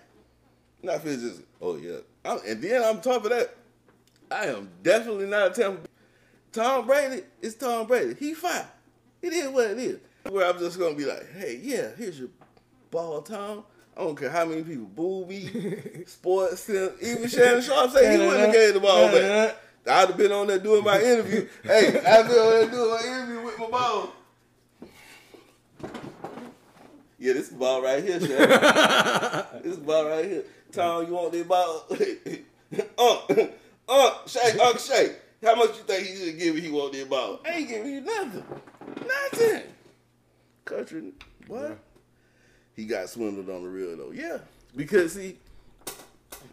[0.83, 1.99] Not finna just oh yeah.
[2.25, 3.55] I'm, and then on top of that,
[4.31, 5.89] I am definitely not a Tampa.
[6.53, 8.15] Tom Brady is Tom Brady.
[8.19, 8.65] He fine.
[9.21, 9.99] It is what it is.
[10.29, 12.29] Where I'm just gonna be like, hey, yeah, here's your
[12.91, 13.65] ball, Tom.
[13.97, 18.39] I don't care how many people boo me, sports, even Shannon Sharpe say he wouldn't
[18.39, 19.57] have gave the ball back.
[19.91, 21.49] I'd have been on there doing my interview.
[21.65, 24.13] hey, I'd been on there doing my interview with my ball.
[27.19, 29.47] Yeah, this ball right here, Shannon.
[29.65, 30.45] this ball right here.
[30.71, 31.87] Tom, you want this ball?
[32.99, 33.19] uh,
[33.89, 37.09] uh, Shay, Uncle Shay, how much you think he should give me he want this
[37.09, 37.41] ball?
[37.45, 38.45] I ain't giving you nothing.
[39.07, 39.63] Nothing.
[40.69, 41.13] Country,
[41.47, 41.79] what?
[42.77, 44.13] He got swindled on the real though.
[44.13, 44.39] Yeah.
[44.77, 45.39] Because see,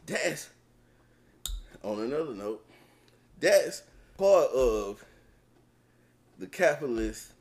[0.05, 0.49] that's
[1.83, 2.65] on another note,
[3.41, 3.83] that's
[4.17, 5.03] part of
[6.39, 7.33] the capitalist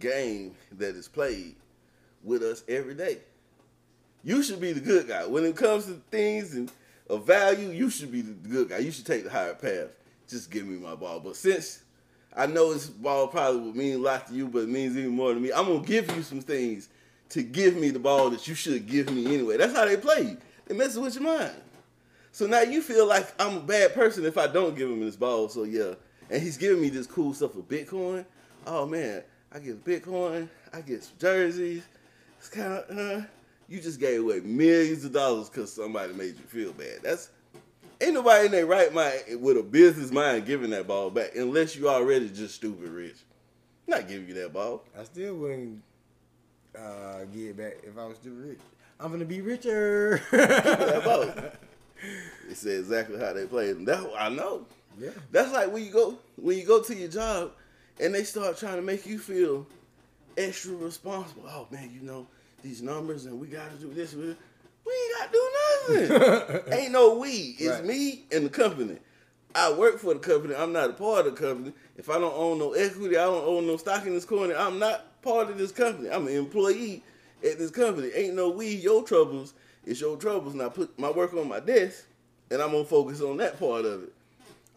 [0.00, 1.54] game that is played
[2.24, 3.18] with us every day.
[4.24, 5.26] You should be the good guy.
[5.26, 6.72] When it comes to things and
[7.08, 8.78] of value, you should be the good guy.
[8.78, 9.90] You should take the higher path.
[10.28, 11.20] Just give me my ball.
[11.20, 11.84] But since
[12.36, 15.10] I know this ball probably would mean a lot to you, but it means even
[15.10, 16.88] more to me, I'm gonna give you some things
[17.30, 19.56] to give me the ball that you should give me anyway.
[19.56, 20.22] That's how they play.
[20.22, 20.38] you.
[20.66, 21.54] They mess with your mind.
[22.32, 25.16] So now you feel like I'm a bad person if I don't give him this
[25.16, 25.48] ball.
[25.48, 25.94] So yeah,
[26.30, 28.24] and he's giving me this cool stuff for Bitcoin.
[28.66, 30.48] Oh man, I get Bitcoin.
[30.72, 31.82] I get some jerseys.
[32.38, 33.24] It's kind of uh,
[33.68, 36.98] you just gave away millions of dollars because somebody made you feel bad.
[37.02, 37.30] That's
[38.00, 41.76] ain't nobody in their right mind with a business mind giving that ball back unless
[41.76, 43.16] you already just stupid rich.
[43.86, 44.84] I'm not giving you that ball.
[44.98, 45.82] I still wouldn't
[46.78, 48.58] uh, give it back if I was still rich.
[49.00, 50.20] I'm gonna be richer.
[50.32, 51.24] that ball.
[52.48, 53.76] It said exactly how they played.
[53.76, 54.64] And that I know.
[55.00, 55.10] yeah.
[55.32, 57.50] That's like when you go when you go to your job
[58.00, 59.66] and they start trying to make you feel
[60.36, 61.42] extra responsible.
[61.48, 62.28] Oh man, you know
[62.62, 64.14] these numbers and we got to do this.
[64.88, 66.72] We ain't got to do nothing.
[66.78, 67.56] ain't no we.
[67.58, 67.84] It's Right.
[67.84, 68.96] me and the company.
[69.54, 70.54] I work for the company.
[70.54, 71.72] I'm not a part of the company.
[71.96, 74.54] If I don't own no equity, I don't own no stock in this company.
[74.54, 76.10] I'm not part of this company.
[76.10, 77.02] I'm an employee
[77.44, 78.10] at this company.
[78.14, 78.68] Ain't no we.
[78.68, 79.54] Your troubles.
[79.84, 80.52] It's your troubles.
[80.54, 82.04] And I put my work on my desk,
[82.50, 84.12] and I'm gonna focus on that part of it.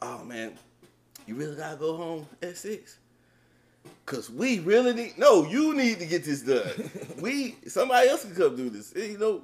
[0.02, 0.54] Oh man,
[1.28, 2.97] you really gotta go home at six.
[4.06, 6.89] Cause we really need no, you need to get this done.
[7.21, 8.93] we somebody else can come do this.
[8.95, 9.41] You no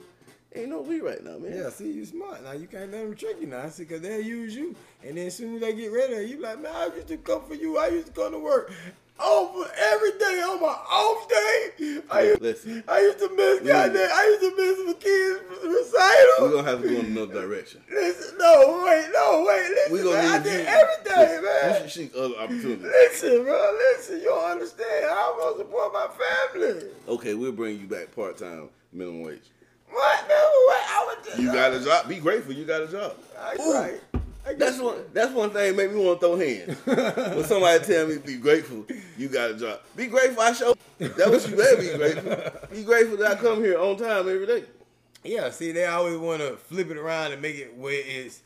[0.59, 1.55] ain't no we right now, man.
[1.55, 2.43] Yeah, see, you smart.
[2.43, 3.67] Now you can't let them trick you now.
[3.69, 4.75] See, because they'll use you.
[5.03, 7.07] And then as soon as they get rid of you, you like, man, I used
[7.07, 7.77] to come for you.
[7.77, 8.71] I used to come to work
[9.19, 12.01] over every day on my off day.
[12.11, 12.83] I used, Listen.
[12.87, 14.09] I used to miss goddamn.
[14.13, 16.33] I used to miss my kids' recital.
[16.41, 17.81] We're gonna have to go in another direction.
[17.91, 19.69] Listen, no, wait, no, wait.
[19.71, 21.41] Listen, We gonna man, I did you- everything, You
[21.71, 21.81] man.
[21.81, 22.83] should seek other opportunities.
[22.83, 24.19] Listen, bro, listen.
[24.19, 25.05] You don't understand.
[25.09, 26.07] I'm gonna support my
[26.53, 26.83] family.
[27.07, 29.41] Okay, we'll bring you back part time minimum wage.
[29.89, 30.27] What?
[30.27, 30.85] No, what?
[30.89, 31.39] I was just.
[31.39, 32.07] You got a job.
[32.09, 33.15] Be grateful you got a job.
[33.35, 33.73] That's Ooh.
[33.73, 34.01] right.
[34.57, 34.95] That's one.
[35.13, 36.77] That's one thing make me want to throw hands.
[37.35, 38.85] when somebody tell me be grateful,
[39.17, 39.81] you got a job.
[39.95, 40.41] Be grateful.
[40.41, 40.73] I show.
[40.99, 42.67] That was you better be grateful.
[42.71, 44.63] Be grateful that I come here on time every day.
[45.23, 48.41] Yeah, see, they always want to flip it around and make it where it's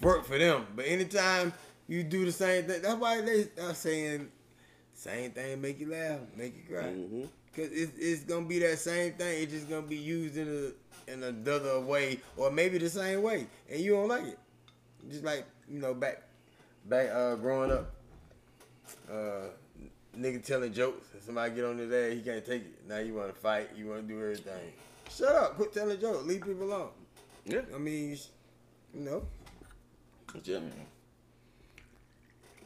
[0.00, 0.66] work for them.
[0.74, 1.52] But anytime
[1.86, 4.28] you do the same thing, that's why they are saying
[4.94, 6.84] same thing make you laugh, make you cry.
[6.84, 7.28] Mhm.
[7.56, 9.42] Cause it's, it's gonna be that same thing.
[9.42, 10.48] It's just gonna be used in
[11.08, 14.38] a in another way, or maybe the same way, and you don't like it.
[15.10, 16.22] Just like you know, back
[16.86, 17.94] back uh, growing up,
[19.10, 19.48] uh,
[20.18, 22.88] nigga telling jokes, and somebody get on his ass, he can't take it.
[22.88, 24.72] Now you want to fight, you want to do everything.
[25.10, 26.90] Shut up, quit telling jokes, leave people alone.
[27.44, 27.60] Yeah.
[27.74, 28.16] I mean,
[28.94, 29.22] you know,
[30.34, 30.52] Yeah.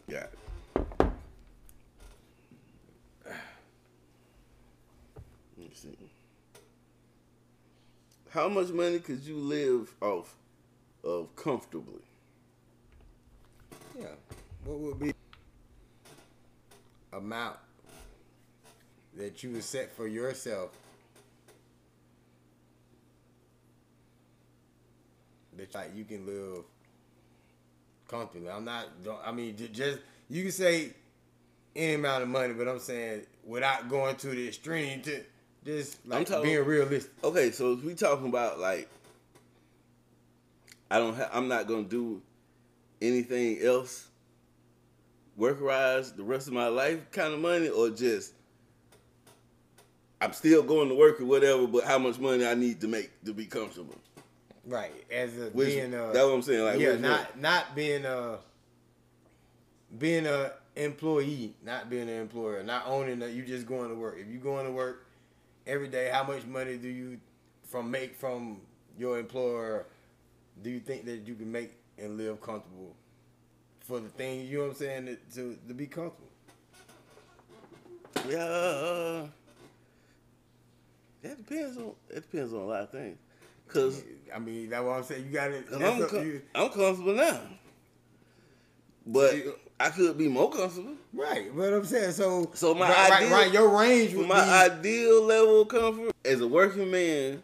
[0.06, 0.26] Yeah.
[5.58, 5.96] Let me see.
[8.38, 10.32] How much money could you live off
[11.02, 12.02] of comfortably?
[13.98, 14.06] yeah.
[14.64, 15.12] What would be
[17.12, 17.56] amount
[19.16, 20.70] that you would set for yourself
[25.56, 26.62] that like you can live
[28.06, 28.50] comfortably.
[28.50, 28.86] I'm not.
[29.24, 29.98] I mean, ju- just
[30.30, 30.90] you can say
[31.74, 35.24] any amount of money, but I'm saying without going to the extreme to
[35.64, 37.12] just like talking- being realistic.
[37.22, 38.88] Okay, so if we talking about like,
[40.90, 41.14] I don't.
[41.16, 42.22] Ha- I'm not gonna do
[43.00, 44.08] anything else
[45.36, 48.34] work wise the rest of my life kind of money, or just
[50.20, 53.10] I'm still going to work or whatever, but how much money I need to make
[53.24, 53.94] to be comfortable.
[54.66, 56.64] Right, as a Which being a that's what I'm saying.
[56.64, 57.40] Like, yeah, not one?
[57.40, 58.38] not being a
[59.96, 64.18] being a employee, not being an employer, not owning that you just going to work.
[64.18, 65.06] If you going to work
[65.68, 67.20] every day, how much money do you
[67.62, 68.60] from make from
[68.98, 69.86] your employer?
[70.62, 72.96] Do you think that you can make and live comfortable
[73.80, 74.46] for the thing?
[74.46, 75.06] You know what I'm saying?
[75.06, 76.28] To to, to be comfortable.
[78.28, 78.38] yeah.
[78.44, 79.26] uh,
[81.22, 81.92] That depends on.
[82.10, 83.18] It depends on a lot of things.
[83.68, 84.02] Cause
[84.34, 85.26] I mean, that's what I'm saying.
[85.26, 85.66] You got it.
[85.72, 87.40] I'm, com- I'm comfortable now.
[89.06, 89.34] But
[89.80, 90.94] I could be more comfortable.
[91.12, 92.50] right, but I'm saying so.
[92.54, 96.12] So my right, ideal- right, right, your range would my be ideal level of comfort
[96.24, 97.42] as a working man,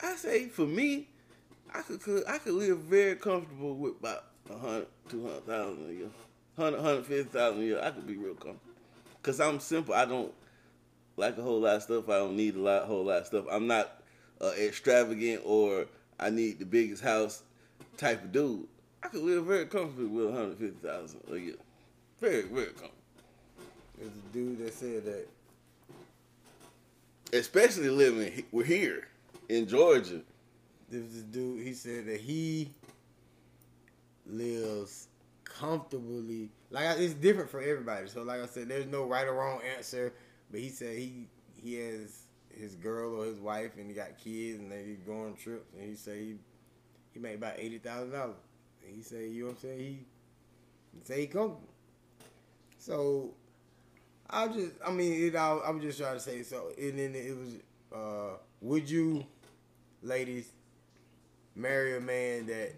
[0.00, 1.08] I say for me,
[1.74, 5.90] I could, could I could live very comfortable with about a hundred, two hundred thousand
[5.90, 6.08] a year,
[6.56, 7.80] hundred, hundred fifty thousand a year.
[7.82, 8.60] I could be real comfortable
[9.20, 9.94] because I'm simple.
[9.94, 10.32] I don't
[11.16, 12.08] like a whole lot of stuff.
[12.08, 13.44] I don't need a lot, whole lot of stuff.
[13.50, 14.00] I'm not
[14.40, 15.86] uh, extravagant or
[16.20, 17.42] I need the biggest house
[17.96, 18.66] type of dude.
[19.02, 21.54] I could live very comfortably with one hundred fifty thousand a year.
[22.20, 22.94] Very, very comfortable.
[23.98, 25.26] There's a dude that said that
[27.32, 29.08] Especially living, we're here
[29.48, 30.22] in Georgia.
[30.88, 31.66] there was this dude.
[31.66, 32.70] He said that he
[34.26, 35.08] lives
[35.44, 36.48] comfortably.
[36.70, 38.08] Like it's different for everybody.
[38.08, 40.12] So like I said, there's no right or wrong answer.
[40.50, 41.28] But he said he
[41.62, 45.34] he has his girl or his wife and he got kids and they go on
[45.34, 46.34] trips and he say he
[47.18, 48.36] he made about eighty thousand dollars.
[48.80, 49.98] He say you know what I'm saying he,
[50.98, 51.68] he say he comfortable.
[52.78, 53.34] So
[54.30, 57.36] I just I mean it I was just trying to say so and then it
[57.36, 57.54] was
[57.94, 59.24] uh would you
[60.02, 60.52] ladies
[61.54, 62.74] marry a man that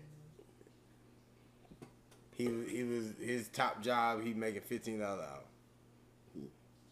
[2.36, 5.44] he he was his top job he making fifteen dollars an hour.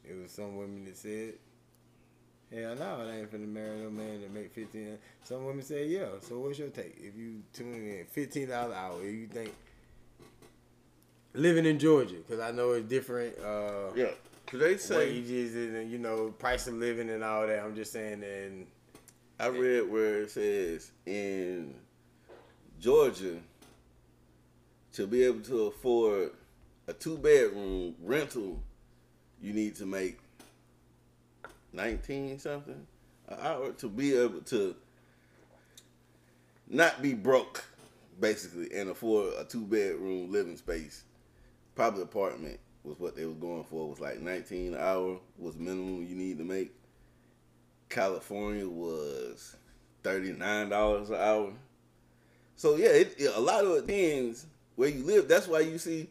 [0.04, 1.34] It was some women that said,
[2.52, 4.98] "Hell no, I ain't finna marry no man that make fifteen.
[5.24, 6.96] Some women say "Yeah." So what's your take?
[6.98, 9.54] If you tune in fifteen dollars an hour, if you think
[11.34, 13.38] living in Georgia, because I know it's different.
[13.38, 14.10] Uh, Yeah.
[14.46, 17.62] Cause they say wages and you know price of living and all that.
[17.62, 18.66] I'm just saying, and
[19.38, 21.74] I read where it says in
[22.80, 23.36] Georgia
[24.94, 26.30] to be able to afford
[26.86, 28.58] a two bedroom rental,
[29.42, 30.18] you need to make
[31.72, 32.86] nineteen something
[33.28, 34.74] an hour to be able to
[36.68, 37.64] not be broke,
[38.20, 41.04] basically, and afford a two bedroom living space.
[41.74, 43.88] Probably apartment was what they was going for.
[43.88, 46.72] Was like nineteen an hour was minimum you need to make.
[47.88, 49.56] California was
[50.02, 51.52] thirty nine dollars an hour.
[52.56, 55.28] So yeah, it, it- a lot of it depends where you live.
[55.28, 56.08] That's why you see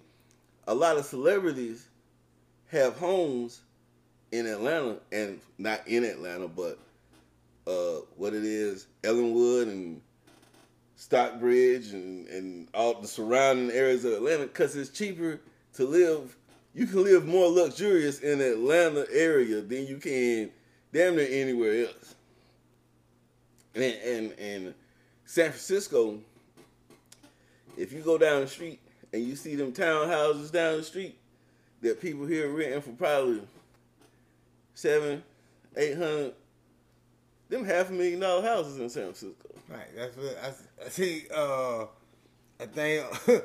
[0.68, 1.88] a lot of celebrities
[2.72, 3.62] have homes
[4.32, 6.80] in Atlanta and not in Atlanta, but
[7.66, 10.02] uh, what it is, Ellenwood and
[10.96, 15.40] Stockbridge and, and all the surrounding areas of Atlanta because it's cheaper
[15.74, 16.36] to live.
[16.74, 20.52] You can live more luxurious in Atlanta area than you can
[20.92, 22.16] damn near anywhere else.
[23.76, 24.74] And and and
[25.26, 26.20] San Francisco,
[27.78, 28.80] if you go down the street
[29.14, 31.18] and you see them townhouses down the street
[31.82, 33.42] that people here renting for probably
[34.78, 35.24] seven,
[35.76, 36.34] eight hundred,
[37.50, 39.50] them half a million dollar houses in San Francisco.
[39.68, 39.88] Right.
[39.96, 41.24] That's what I, I see.
[41.34, 41.86] Uh,
[42.60, 43.06] I think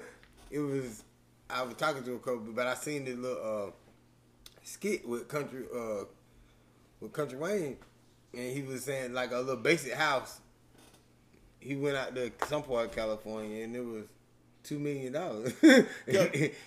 [0.51, 1.05] it was.
[1.49, 3.71] I was talking to a couple, but I seen this little uh,
[4.63, 6.05] skit with country uh,
[7.01, 7.77] with Country Wayne,
[8.35, 10.41] and he was saying like a little basic house.
[11.61, 14.05] He went out to some part of California, and it was
[14.65, 15.87] two million dollars, and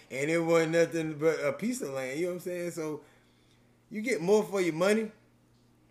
[0.09, 2.19] it wasn't nothing but a piece of land.
[2.19, 2.71] You know what I'm saying?
[2.71, 3.01] So
[3.89, 5.11] you get more for your money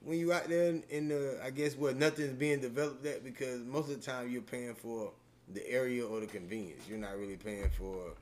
[0.01, 3.61] when you out there in, in the I guess where nothing's being developed at because
[3.65, 5.13] most of the time you're paying for
[5.53, 6.85] the area or the convenience.
[6.89, 8.13] You're not really paying for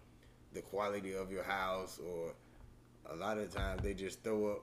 [0.53, 2.33] the quality of your house or
[3.11, 4.63] a lot of times they just throw up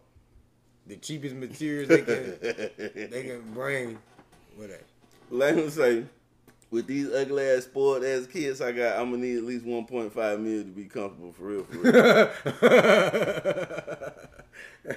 [0.87, 3.97] the cheapest materials they can they can bring
[4.57, 4.85] with it.
[5.29, 6.05] Let him say,
[6.71, 10.13] with these ugly ass spoiled ass kids I got, I'm gonna need at least 1.5
[10.39, 11.63] million to be comfortable for real.
[11.63, 12.29] For real.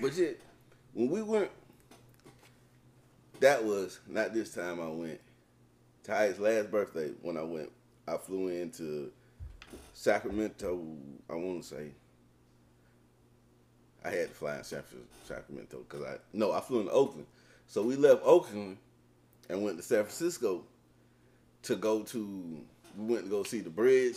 [0.00, 0.40] But shit,
[0.92, 1.50] when we went,
[3.40, 5.20] that was not this time I went.
[6.02, 7.70] Ty's last birthday when I went,
[8.06, 9.10] I flew into
[9.92, 10.80] Sacramento.
[11.30, 11.90] I want to say
[14.04, 17.26] I had to fly in San Fran- Sacramento because I no, I flew into Oakland.
[17.66, 18.76] So we left Oakland
[19.48, 20.64] and went to San Francisco
[21.62, 22.60] to go to.
[22.96, 24.16] We went to go see the bridge.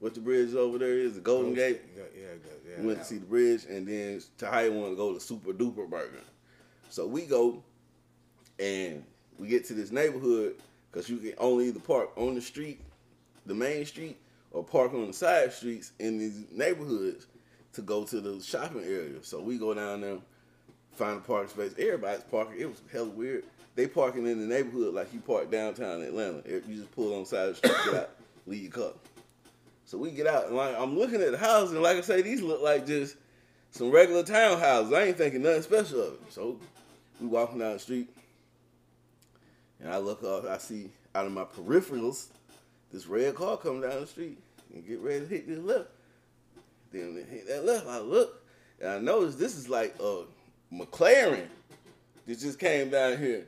[0.00, 1.80] What the bridge over there is, the Golden Gate.
[1.96, 2.26] Yeah, yeah,
[2.68, 2.80] yeah.
[2.80, 5.88] We went to see the bridge, and then Tahia wanted to go to Super Duper
[5.88, 6.22] Burger.
[6.90, 7.62] So we go,
[8.58, 9.04] and
[9.38, 10.56] we get to this neighborhood
[10.90, 12.80] because you can only either park on the street,
[13.46, 14.18] the main street,
[14.50, 17.26] or park on the side streets in these neighborhoods
[17.72, 19.22] to go to the shopping area.
[19.22, 20.18] So we go down there,
[20.92, 21.74] find a parking space.
[21.78, 22.60] Everybody's parking.
[22.60, 23.44] It was hella weird.
[23.74, 26.42] They parking in the neighborhood like you park downtown Atlanta.
[26.46, 28.10] You just pull on side of the street, get out,
[28.46, 28.92] leave your car.
[29.86, 32.22] So we get out, and like I'm looking at the houses, and like I say,
[32.22, 33.16] these look like just
[33.70, 34.94] some regular townhouses.
[34.94, 36.20] I ain't thinking nothing special of it.
[36.32, 36.58] So
[37.20, 38.08] we walking down the street,
[39.80, 42.28] and I look up, I see out of my peripherals
[42.92, 44.38] this red car come down the street
[44.72, 45.88] and get ready to hit this left.
[46.92, 48.44] Then it hit that left, I look,
[48.80, 50.24] and I notice this is like a
[50.72, 51.46] McLaren
[52.26, 53.46] that just came down here.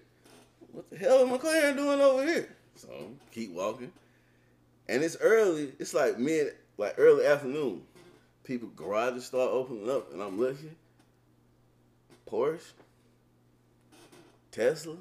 [0.74, 2.48] What the hell is McLaren doing over here?
[2.74, 2.88] So
[3.30, 3.92] keep walking.
[4.88, 5.72] And it's early.
[5.78, 7.82] It's like mid, like early afternoon.
[8.42, 10.74] People garages start opening up, and I'm looking.
[12.28, 12.72] Porsche,
[14.50, 14.96] Tesla,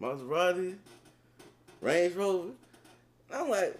[0.00, 0.76] Maserati,
[1.80, 2.50] Range Rover.
[3.30, 3.78] And I'm like,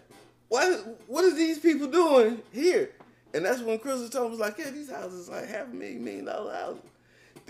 [0.49, 2.91] what what is these people doing here?
[3.35, 6.55] And that's when told was like, yeah, these houses like half a million million dollar
[6.55, 6.90] houses.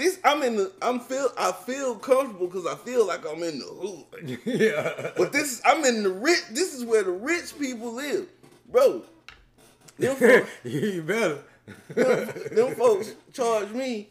[0.00, 3.58] This I'm in the I'm feel I feel comfortable because I feel like I'm in
[3.58, 4.38] the hood.
[4.46, 5.10] yeah.
[5.14, 6.40] But this I'm in the rich.
[6.52, 8.26] This is where the rich people live,
[8.72, 9.02] bro.
[9.98, 11.40] Them folks, you better.
[11.90, 14.08] them, them folks charge me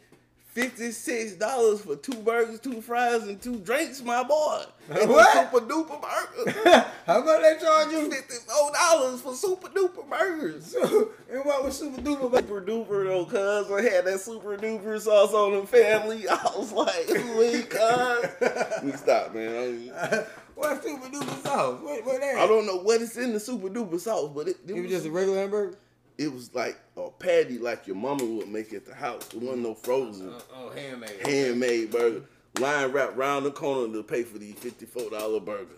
[0.52, 4.64] fifty six dollars for two burgers, two fries, and two drinks, my boy.
[4.90, 5.32] And What?
[5.52, 6.86] super duper burger.
[7.06, 8.10] How much they charge you?
[8.12, 10.74] Fifty four dollars for super duper burgers.
[11.32, 12.36] and what was super duper?
[12.38, 16.28] Super duper though, cuz I had that super duper sauce on the family.
[16.28, 18.84] I was like, we cuz.
[18.84, 19.92] We stop, man.
[19.96, 20.26] I,
[20.56, 21.80] what super duper sauce?
[21.82, 22.36] What, what that?
[22.38, 24.82] I don't know what is in the super duper sauce, but it, it, It was
[24.84, 25.78] was, just a regular hamburger.
[26.20, 29.28] It was like a patty like your mama would make at the house.
[29.34, 31.26] It wasn't no frozen, uh, uh, oh, handmade.
[31.26, 32.24] handmade burger.
[32.60, 35.76] Line wrapped round the corner to pay for the fifty four dollar burger.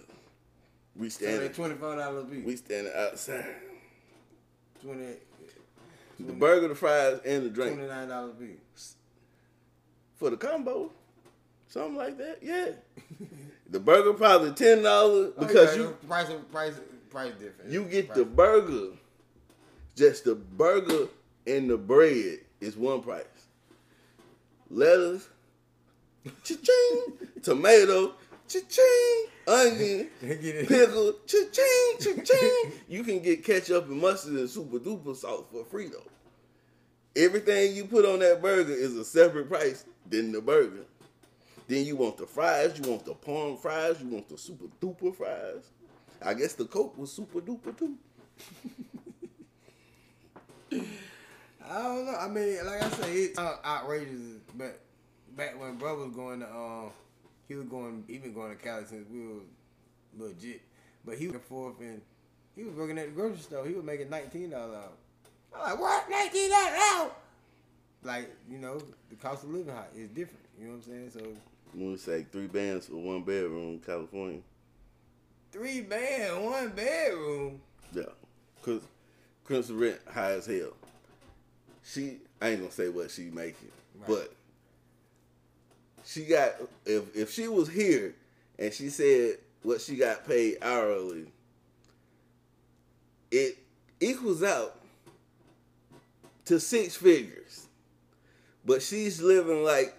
[0.96, 2.46] We So standing, twenty five dollars a piece.
[2.46, 3.46] we standing outside.
[4.82, 5.06] Twenty.
[6.20, 8.96] The burger, the fries, and the drink Twenty nine dollars a piece.
[10.16, 10.92] for the combo,
[11.68, 12.40] something like that.
[12.42, 12.70] Yeah,
[13.70, 16.80] the burger probably ten dollars oh, because Okay, you price price
[17.10, 17.72] price difference.
[17.72, 18.88] you get Price- the burger,
[19.96, 21.08] just the burger
[21.48, 23.26] and the bread is one price.
[24.70, 25.28] Lettuce,
[26.44, 28.14] cha-ching, tomato,
[28.48, 32.72] cha-ching, onion, pickle, cha-ching, cha-ching.
[32.88, 36.10] You can get ketchup and mustard and super duper sauce for free though.
[37.16, 40.86] Everything you put on that burger is a separate price than the burger.
[41.68, 45.16] Then you want the fries, you want the palm fries, you want the super duper
[45.16, 45.70] fries.
[46.24, 47.96] I guess the Coke was super duper too.
[50.72, 52.16] I don't know.
[52.20, 54.40] I mean, like I say, it's uh, outrageous.
[54.58, 54.80] But
[55.36, 56.90] back when bro was going to, um,
[57.48, 59.42] he was going, he been going to Cali since we were
[60.28, 60.62] legit.
[61.06, 62.02] But he was forth and
[62.56, 63.66] he was working at the grocery store.
[63.66, 64.98] He was making nineteen dollars out.
[65.56, 66.10] I'm like, what?
[66.10, 67.18] Nineteen dollars out?
[68.04, 70.46] Like, you know, the cost of living high is different.
[70.60, 71.12] You know what I'm saying?
[71.12, 71.20] So
[71.74, 74.42] When we say three bands for one bedroom, California.
[75.52, 77.62] three bed, one bedroom.
[77.94, 78.04] Yeah.
[78.64, 78.82] Cause
[79.52, 80.72] Crimson rent high as hell.
[81.84, 83.68] She I ain't gonna say what she making,
[84.00, 84.08] Right.
[84.08, 84.34] but
[86.06, 86.54] she got
[86.86, 88.16] if if she was here
[88.58, 91.26] and she said what she got paid hourly,
[93.30, 93.58] it
[94.00, 94.80] equals out
[96.46, 97.68] to six figures.
[98.66, 99.94] But she's living like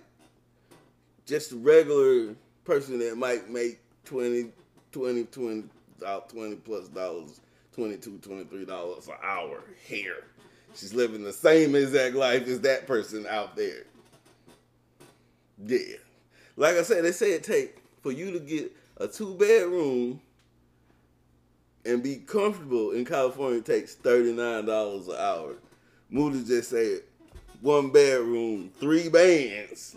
[1.27, 2.35] just a regular
[2.65, 4.47] person that might make 20,
[4.93, 5.65] 20, 20,
[6.01, 7.41] 20 plus dollars,
[7.75, 10.25] 22, 23 dollars an hour here.
[10.75, 13.85] She's living the same exact life as that person out there.
[15.65, 15.97] Yeah.
[16.57, 20.21] Like I said, they say it take for you to get a two bedroom
[21.85, 25.55] and be comfortable in California takes $39 an hour.
[26.11, 27.01] Moody just said
[27.61, 29.97] one bedroom, three bands.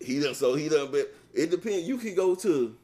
[0.00, 1.88] He done so he done but it depends.
[1.88, 2.76] You can go to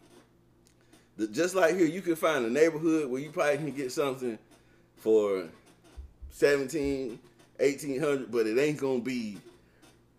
[1.27, 4.39] just like here, you can find a neighborhood where you probably can get something
[4.97, 5.45] for
[6.31, 7.19] 17,
[7.59, 9.39] 1800, but it ain't gonna be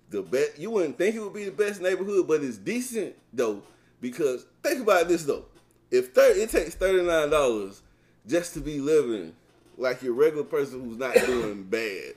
[0.10, 0.60] the best.
[0.60, 3.62] You wouldn't think it would be the best neighborhood, but it's decent though.
[4.00, 5.46] Because think about this though,
[5.90, 7.82] if 30, it takes thirty nine dollars
[8.28, 9.34] just to be living
[9.78, 12.14] like your regular person who's not doing bad,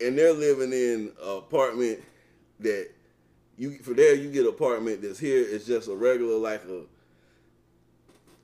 [0.00, 2.00] and they're living in an apartment
[2.60, 2.88] that
[3.58, 6.82] you for there you get an apartment that's here it's just a regular like a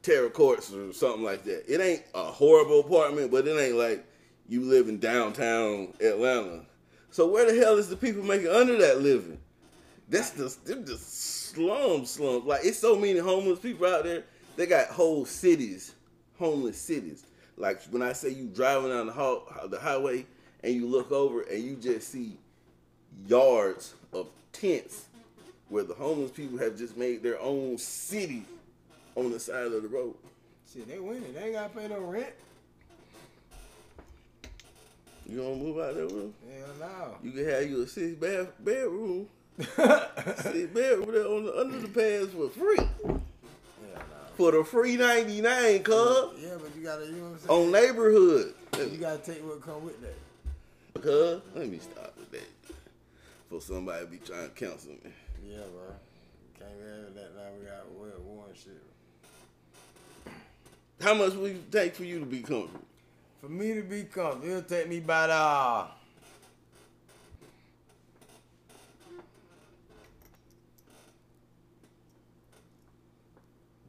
[0.04, 1.64] terra courts or something like that.
[1.66, 4.04] It ain't a horrible apartment, but it ain't like
[4.48, 6.66] you live in downtown Atlanta.
[7.10, 9.38] So where the hell is the people making under that living?
[10.08, 12.46] That's the them the slum slum.
[12.46, 14.24] Like it's so many homeless people out there.
[14.56, 15.94] They got whole cities,
[16.38, 17.24] homeless cities.
[17.56, 20.26] Like when I say you driving down the ho- the highway
[20.62, 22.36] and you look over and you just see
[23.26, 25.04] yards of tents
[25.68, 28.44] where the homeless people have just made their own city
[29.16, 30.14] on the side of the road.
[30.72, 31.34] Shit, they winning.
[31.34, 32.32] They ain't gotta pay no rent.
[35.28, 36.34] You gonna move out there with them?
[36.50, 37.14] Hell no.
[37.22, 39.26] You can have you a six bed bedroom,
[39.58, 39.74] six
[40.72, 42.76] bedroom there on the, under the pads for free.
[43.06, 43.20] Hell
[44.36, 46.32] For the free ninety nine, cuz.
[46.42, 47.66] Yeah, but you gotta, you know what I'm saying?
[47.66, 48.54] on neighborhood.
[48.78, 51.02] You gotta take what come with that.
[51.02, 52.13] Cuz let me stop.
[53.48, 55.12] For somebody to be trying to counsel me.
[55.46, 55.94] Yeah, bro.
[56.58, 57.50] Can't have that now.
[57.58, 58.82] We got World War and shit.
[61.00, 62.84] How much would it take for you to be comfortable?
[63.40, 65.86] For me to be comfortable, it'll take me about uh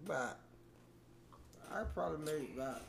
[0.06, 0.38] about
[1.74, 2.82] I probably make about.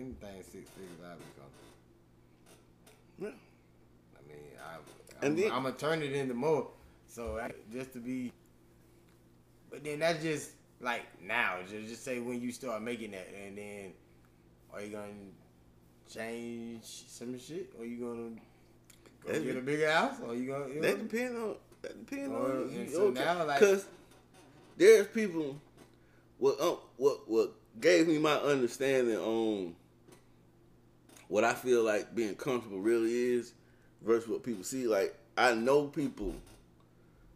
[0.00, 1.68] Anything six figures, I'd be comfortable.
[3.18, 3.28] Yeah.
[4.16, 6.70] I mean, I, I'm, then- I'm gonna turn it into more.
[7.06, 8.32] So I, just to be,
[9.70, 11.56] but then that's just like now.
[11.68, 13.92] Just just say when you start making that, and then
[14.72, 15.08] are you gonna
[16.10, 18.30] change some shit, or you gonna
[19.26, 20.68] go That- get a bigger house, or you gonna?
[20.68, 22.88] You know, That depends on that depends Or- on you.
[22.88, 23.20] so okay.
[23.20, 23.84] now, like- Cause
[24.78, 25.60] there's people.
[26.38, 29.74] What um, what what gave me my understanding on
[31.30, 33.54] what I feel like being comfortable really is
[34.02, 34.86] versus what people see.
[34.88, 36.34] Like I know people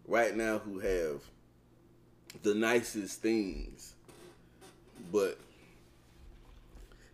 [0.07, 1.23] right now who have
[2.43, 3.95] the nicest things,
[5.13, 5.39] but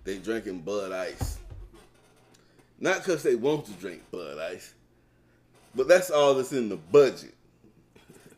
[0.05, 1.39] they drinking Bud Ice.
[2.81, 4.73] Not because they want to drink Bud Ice,
[5.75, 7.35] but that's all that's in the budget.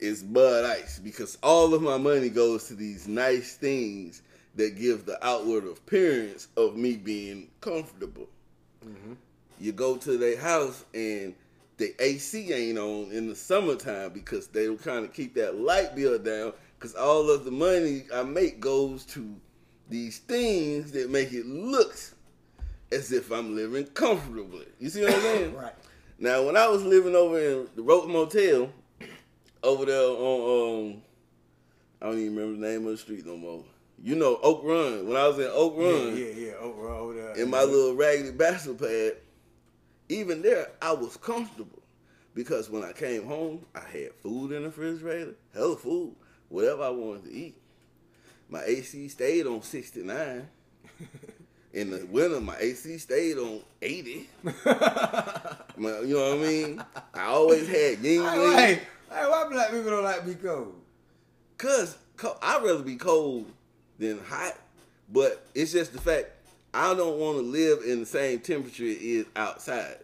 [0.00, 4.20] Is Bud Ice because all of my money goes to these nice things
[4.56, 8.28] that give the outward appearance of me being comfortable.
[9.58, 11.34] You go to their house and
[11.76, 15.94] the AC ain't on in the summertime because they don't kind of keep that light
[15.94, 19.34] bill down because all of the money I make goes to
[19.88, 21.94] these things that make it look
[22.90, 24.66] as if I'm living comfortably.
[24.80, 25.54] You see what I'm saying?
[25.56, 25.74] right.
[26.18, 28.70] Now, when I was living over in the Rope Motel,
[29.62, 31.02] over there on, um,
[32.00, 33.64] I don't even remember the name of the street no more.
[34.02, 35.06] You know, Oak Run.
[35.06, 36.52] When I was in Oak Run, Yeah, yeah, yeah.
[36.60, 37.34] Over, over there.
[37.36, 39.12] in my little raggedy bachelor pad,
[40.08, 41.78] even there, I was comfortable.
[42.34, 46.14] Because when I came home, I had food in the refrigerator, hella food,
[46.48, 47.54] whatever I wanted to eat.
[48.48, 50.48] My AC stayed on 69.
[51.74, 54.28] In the winter, my AC stayed on 80.
[54.42, 56.84] My- you know what I mean?
[57.14, 58.74] I always had yin Hey, hey,
[59.10, 60.74] hey, why black people don't like be cold?
[61.56, 63.46] Cause co- I'd rather be cold
[64.02, 64.58] than hot,
[65.10, 66.26] but it's just the fact
[66.74, 69.98] I don't want to live in the same temperature it is outside.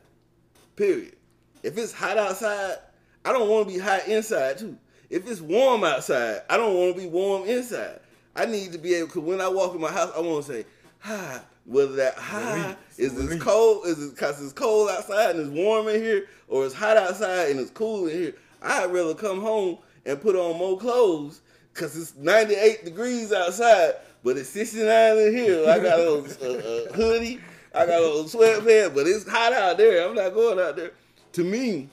[0.76, 1.16] Period.
[1.62, 2.76] If it's hot outside,
[3.24, 4.78] I don't want to be hot inside too.
[5.10, 8.00] If it's warm outside, I don't want to be warm inside.
[8.36, 9.08] I need to be able.
[9.08, 10.64] Cause when I walk in my house, I want to say
[11.00, 11.40] hi.
[11.64, 15.88] Whether that hi is it's cold, is it because it's cold outside and it's warm
[15.88, 18.34] in here, or it's hot outside and it's cool in here.
[18.62, 21.42] I'd rather come home and put on more clothes
[21.78, 25.68] because it's 98 degrees outside, but it's 69 in here.
[25.68, 27.40] I got a, a, hoodie,
[27.72, 30.08] I got a little sweatpants, but it's hot out there.
[30.08, 30.90] I'm not going out there.
[31.34, 31.88] To me,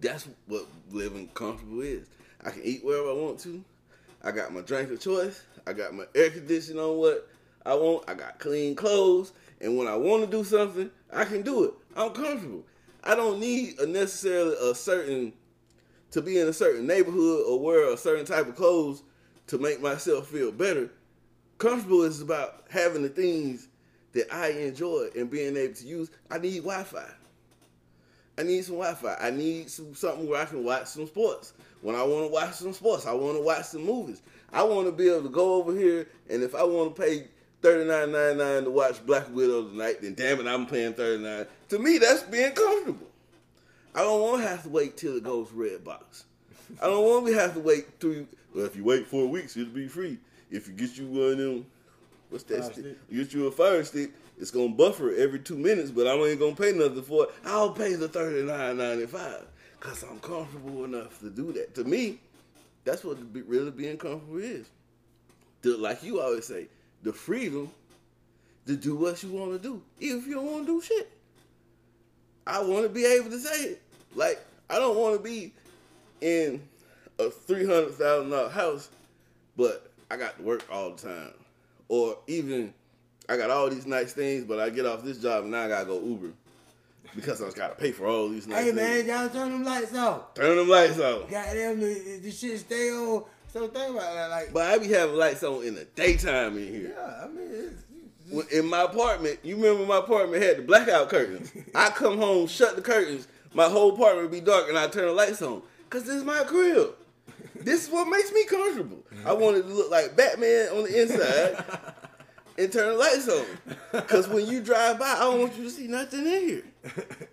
[0.00, 2.06] that's what living comfortable is.
[2.44, 3.64] I can eat wherever I want to.
[4.22, 5.42] I got my drink of choice.
[5.66, 7.28] I got my air conditioning on what
[7.66, 8.04] I want.
[8.08, 9.32] I got clean clothes.
[9.60, 11.74] And when I want to do something, I can do it.
[11.96, 12.62] I'm comfortable.
[13.02, 15.32] I don't need a necessarily a certain
[16.12, 19.02] to be in a certain neighborhood or wear a certain type of clothes
[19.48, 20.90] to make myself feel better.
[21.58, 23.68] Comfortable is about having the things
[24.12, 26.10] that I enjoy and being able to use.
[26.30, 27.10] I need Wi-Fi.
[28.38, 29.16] I need some Wi-Fi.
[29.20, 31.52] I need some something where I can watch some sports.
[31.82, 34.22] When I want to watch some sports, I want to watch some movies.
[34.52, 37.28] I want to be able to go over here, and if I want to pay
[37.62, 41.46] thirty nine ninety nine to watch Black Widow tonight, then damn it, I'm paying 39.
[41.70, 43.07] To me, that's being comfortable.
[43.94, 46.24] I don't want to have to wait till it goes Redbox.
[46.80, 48.26] I don't want to have to wait three.
[48.54, 50.18] Well, if you wait four weeks, it'll be free.
[50.50, 51.66] If you get you one of them,
[52.30, 52.74] what's that stick?
[52.74, 52.98] stick.
[53.10, 54.12] You get you a fire stick.
[54.40, 57.30] It's gonna buffer every two minutes, but I ain't gonna pay nothing for it.
[57.44, 59.46] I'll pay the thirty nine ninety five
[59.80, 61.74] because I'm comfortable enough to do that.
[61.74, 62.20] To me,
[62.84, 64.66] that's what really being comfortable is.
[65.62, 66.68] The, like you always say,
[67.02, 67.70] the freedom
[68.66, 71.10] to do what you want to do, even if you don't want to do shit.
[72.48, 73.82] I want to be able to say it.
[74.14, 74.40] Like
[74.70, 75.52] I don't want to be
[76.20, 76.62] in
[77.18, 78.88] a three hundred thousand dollar house,
[79.56, 81.32] but I got to work all the time,
[81.88, 82.72] or even
[83.28, 85.68] I got all these nice things, but I get off this job and now I
[85.68, 86.30] gotta go Uber
[87.14, 88.76] because I just gotta pay for all these nice Hey things.
[88.76, 90.34] man, y'all turn them lights off.
[90.34, 91.30] Turn them lights off.
[91.30, 93.24] Goddamn, the, the shit stay on.
[93.52, 94.52] So think about that, like.
[94.52, 96.94] But I be having lights on in the daytime in here.
[96.96, 97.82] yeah, I mean, it's,
[98.50, 101.52] In my apartment, you remember my apartment had the blackout curtains.
[101.74, 105.06] I come home, shut the curtains, my whole apartment would be dark, and I turn
[105.06, 105.62] the lights on.
[105.90, 106.94] Cause this is my crib.
[107.60, 109.02] This is what makes me comfortable.
[109.24, 111.64] I wanted to look like Batman on the inside
[112.58, 114.02] and turn the lights on.
[114.06, 116.62] Cause when you drive by, I don't want you to see nothing in here.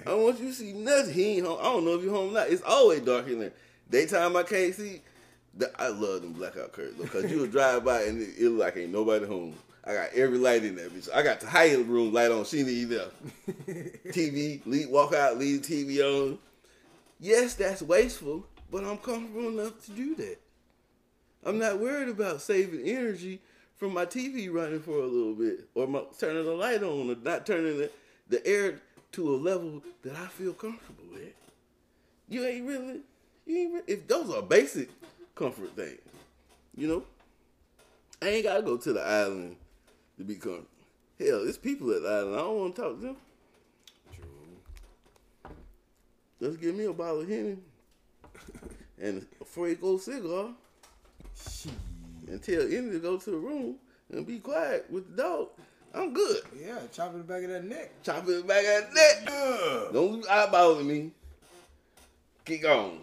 [0.01, 1.13] I don't want you to see nothing.
[1.13, 1.59] He ain't home.
[1.59, 2.49] I don't know if you're home or not.
[2.49, 3.53] It's always dark in there.
[3.89, 5.01] Daytime I can't see.
[5.77, 8.77] I love them blackout curtains because you would drive by and it, it look like
[8.77, 9.53] ain't nobody home.
[9.87, 11.09] I got every light in that bitch.
[11.13, 12.43] I got the high room light on.
[12.45, 13.07] She need there.
[14.07, 16.39] TV, leave, walk out, leave TV on.
[17.19, 20.37] Yes, that's wasteful, but I'm comfortable enough to do that.
[21.45, 23.39] I'm not worried about saving energy
[23.77, 27.15] from my TV running for a little bit or my, turning the light on or
[27.23, 27.91] not turning the,
[28.27, 28.79] the air
[29.11, 31.33] to a level that I feel comfortable with.
[32.27, 33.01] You ain't really,
[33.45, 34.89] you ain't really, if those are basic
[35.35, 35.99] comfort things,
[36.75, 37.03] you know,
[38.21, 39.57] I ain't gotta go to the island
[40.17, 40.67] to be comfortable.
[41.19, 42.35] Hell, there's people at the island.
[42.35, 43.17] I don't want to talk to them.
[44.13, 45.51] True.
[46.39, 47.57] Let's give me a bottle of Henny
[49.01, 50.49] and a Fuego cigar
[52.27, 53.75] and tell Henny to go to the room
[54.11, 55.47] and be quiet with the dog.
[55.93, 56.41] I'm good.
[56.59, 58.03] Yeah, chop the back of that neck.
[58.03, 59.21] Chop it back of that.
[59.23, 59.91] Yeah.
[59.93, 61.11] Don't eyeballing me.
[62.43, 62.99] Get on.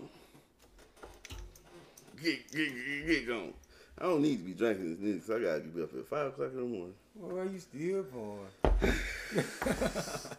[2.22, 3.54] Get, get, get, get gone.
[3.98, 6.26] I don't need to be drinking this nigga, so I gotta be up at 5
[6.26, 6.94] o'clock in the morning.
[7.14, 8.38] What are you still for?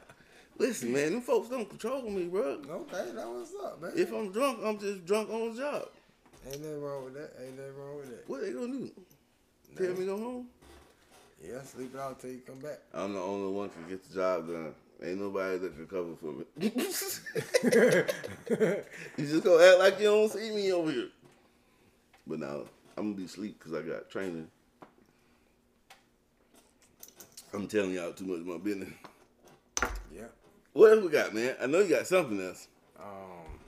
[0.57, 2.59] Listen, man, them folks don't control me, bro.
[2.67, 3.91] Okay, that what's up, man.
[3.95, 5.89] If I'm drunk, I'm just drunk on the job.
[6.45, 7.32] Ain't nothing wrong with that.
[7.41, 8.30] Ain't nothing wrong with that.
[8.30, 8.91] What they gonna do?
[9.78, 10.47] Tell me to go home?
[11.43, 12.80] Yeah, sleep it out till you come back.
[12.93, 14.74] I'm the only one can get the job done.
[15.03, 16.45] Ain't nobody that can cover for me.
[19.17, 21.09] you just gonna act like you don't see me over here.
[22.26, 22.61] But now
[22.97, 24.47] I'm gonna be asleep because I got training.
[27.54, 28.89] I'm telling y'all too much of my business.
[30.14, 30.26] Yeah.
[30.74, 31.56] What else we got, man?
[31.62, 32.68] I know you got something else.
[32.99, 33.60] Um,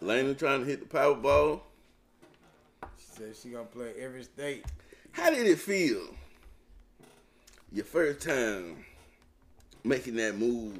[0.00, 1.62] Lena trying to hit the Powerball.
[2.98, 4.66] she said she gonna play every state.
[5.12, 6.02] How did it feel?
[7.72, 8.84] Your first time
[9.82, 10.78] making that move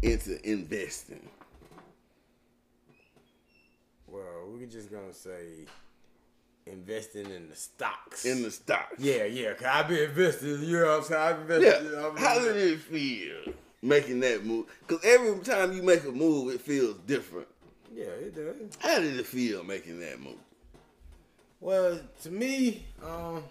[0.00, 1.28] into investing.
[4.06, 5.66] Well, we're just gonna say
[6.66, 8.24] investing in the stocks.
[8.24, 8.94] In the stocks.
[8.98, 9.54] yeah, yeah.
[9.54, 10.62] Cause I've been investing.
[10.62, 11.20] You know what I'm saying?
[11.22, 11.56] I've Yeah.
[11.56, 11.90] invested.
[11.90, 13.52] Been How did it feel
[13.82, 14.66] making that move?
[14.86, 17.48] Because every time you make a move, it feels different.
[17.92, 18.76] Yeah, it does.
[18.78, 20.36] How did it feel making that move?
[21.60, 23.42] Well, to me, um,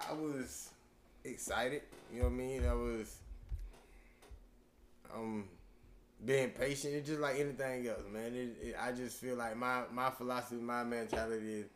[0.00, 0.70] I was
[1.24, 1.82] excited.
[2.12, 2.66] You know what I mean?
[2.66, 3.16] I was
[5.14, 5.44] um
[6.24, 6.94] being patient.
[6.94, 8.34] It's just like anything else, man.
[8.34, 11.66] It, it, I just feel like my my philosophy, my mentality is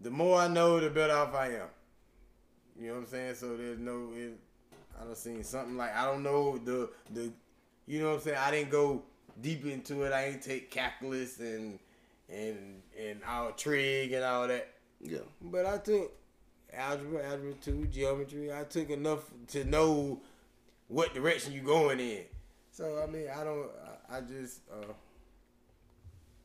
[0.00, 1.68] the more I know, the better off I am.
[2.80, 3.34] You know what I'm saying?
[3.34, 4.10] So there's no.
[4.14, 4.38] It,
[5.00, 7.30] I don't seen something like I don't know the the.
[7.86, 8.38] You know what I'm saying?
[8.38, 9.02] I didn't go
[9.40, 10.12] deep into it.
[10.12, 11.78] I ain't take calculus and
[12.28, 14.74] and and all trig and all that.
[15.00, 15.18] Yeah.
[15.40, 16.12] But I took
[16.72, 18.52] algebra, algebra two, geometry.
[18.52, 20.20] I took enough to know
[20.88, 22.24] what direction you're going in.
[22.78, 23.68] So I mean, I don't.
[24.08, 24.60] I, I just.
[24.70, 24.92] uh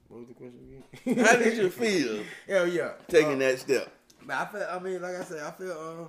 [0.07, 1.23] What was the question again?
[1.23, 3.87] How did you feel Hell yeah, taking Uh, that step?
[4.25, 4.67] But I felt.
[4.71, 5.77] I mean, like I said, I felt.
[5.77, 6.05] Uh,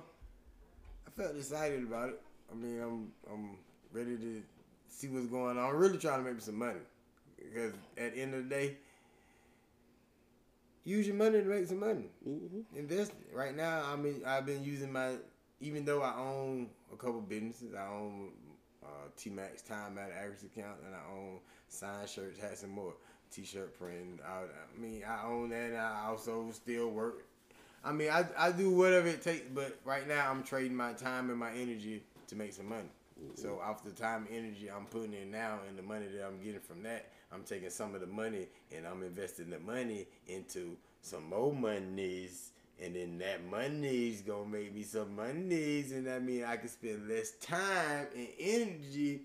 [1.05, 2.21] I felt excited about it.
[2.51, 3.11] I mean, I'm.
[3.31, 3.57] I'm
[3.93, 4.41] ready to
[4.89, 5.63] see what's going on.
[5.69, 6.81] I'm really trying to make some money
[7.37, 8.77] because at the end of the day,
[10.85, 12.09] use your money to make some money.
[12.27, 12.79] Mm-hmm.
[12.79, 13.31] Invest it.
[13.31, 15.17] Right now, I mean, I've been using my.
[15.61, 18.31] Even though I own a couple businesses, I own
[18.85, 22.93] uh, T Max Time Matter Accuracy account, and I own signed shirts, hats, and more.
[23.31, 24.21] T-shirt print.
[24.25, 25.71] I, I mean, I own that.
[25.71, 27.25] And I also still work.
[27.83, 31.29] I mean, I, I do whatever it takes, but right now I'm trading my time
[31.29, 32.89] and my energy to make some money.
[33.35, 36.41] So off the time and energy I'm putting in now and the money that I'm
[36.41, 40.75] getting from that, I'm taking some of the money and I'm investing the money into
[41.01, 42.51] some more monies.
[42.83, 47.07] And then that money's gonna make me some monies, and that means I can spend
[47.07, 49.21] less time and energy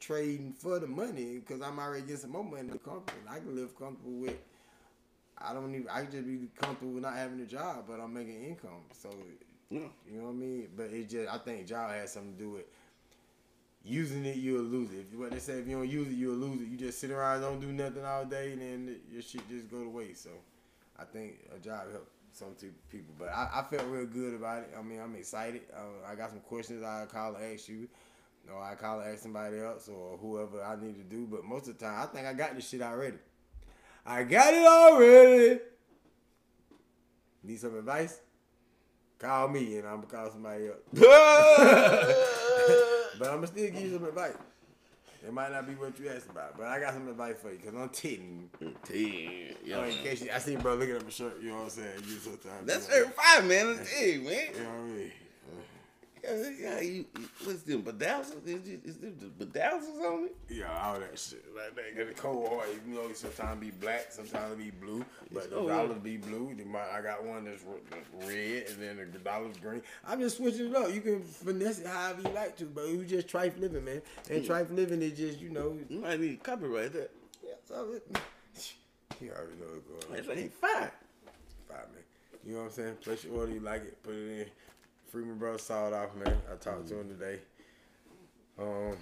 [0.00, 2.68] trading for the money because I'm already getting some more money.
[2.72, 3.20] I'm comfortable.
[3.30, 4.36] I can live comfortable with.
[5.38, 5.88] I don't even.
[5.88, 8.82] I can just be comfortable with not having a job, but I'm making income.
[8.92, 9.10] So
[9.70, 9.80] Yeah.
[10.10, 10.68] you know what I mean.
[10.76, 11.28] But it just.
[11.32, 12.64] I think job has something to do with
[13.84, 14.36] using it.
[14.36, 15.06] You'll lose it.
[15.12, 16.68] If, what they say, if you don't use it, you'll lose it.
[16.68, 19.82] You just sit around, don't do nothing all day, and then your shit just go
[19.84, 20.24] to waste.
[20.24, 20.30] So
[20.98, 23.14] I think a job helps some two people.
[23.18, 24.74] But I, I felt real good about it.
[24.78, 25.62] I mean, I'm excited.
[25.74, 27.88] Uh, I got some questions I call and ask you.
[28.52, 31.26] Or I call and ask somebody else or whoever I need to do.
[31.26, 33.18] But most of the time, I think I got this shit already.
[34.04, 35.60] I got it already.
[37.42, 38.20] Need some advice?
[39.18, 40.78] Call me and I'm gonna call somebody else.
[43.18, 44.34] But I'm gonna still give you some advice.
[45.26, 47.58] It might not be what you asked about, but I got some advice for you
[47.58, 48.74] because I'm telling you.
[48.84, 49.56] Ten.
[49.64, 51.70] You in case you, I seen bro looking at my shirt, you know what I'm
[51.70, 52.02] saying?
[52.06, 52.64] You sometimes.
[52.64, 53.76] That's every five, man.
[53.76, 54.32] That's ten, man.
[54.54, 55.12] You know what I mean?
[56.28, 58.46] Yeah, you, you- what's them bedazzles?
[58.46, 60.36] Is, it- is them the bedazzles on it?
[60.48, 61.44] Yeah, all that shit.
[61.54, 61.96] Like that.
[61.96, 65.04] Cause the cold you know, sometimes be black, sometimes be blue.
[65.32, 65.76] But the Oh, yeah.
[65.76, 66.54] dollars be blue.
[66.66, 67.62] My- I got one that's
[68.26, 69.82] red, and then the dollars green.
[70.06, 70.92] I'm just switching it up.
[70.92, 74.02] You can finesse it however you like to, but you just trife living, man.
[74.30, 77.10] And trife living is just, you know, You might need copyright that.
[77.44, 78.18] yeah, so it,
[79.20, 80.18] You already know what's going on.
[80.18, 80.92] It's like fire.
[81.68, 82.02] Five, man.
[82.44, 82.94] You know what I'm saying?
[83.02, 84.46] Place your order, you like it, put it in.
[85.16, 86.36] Freeman Bros sawed off, man.
[86.52, 87.38] I talked to him today.
[88.58, 88.98] Um,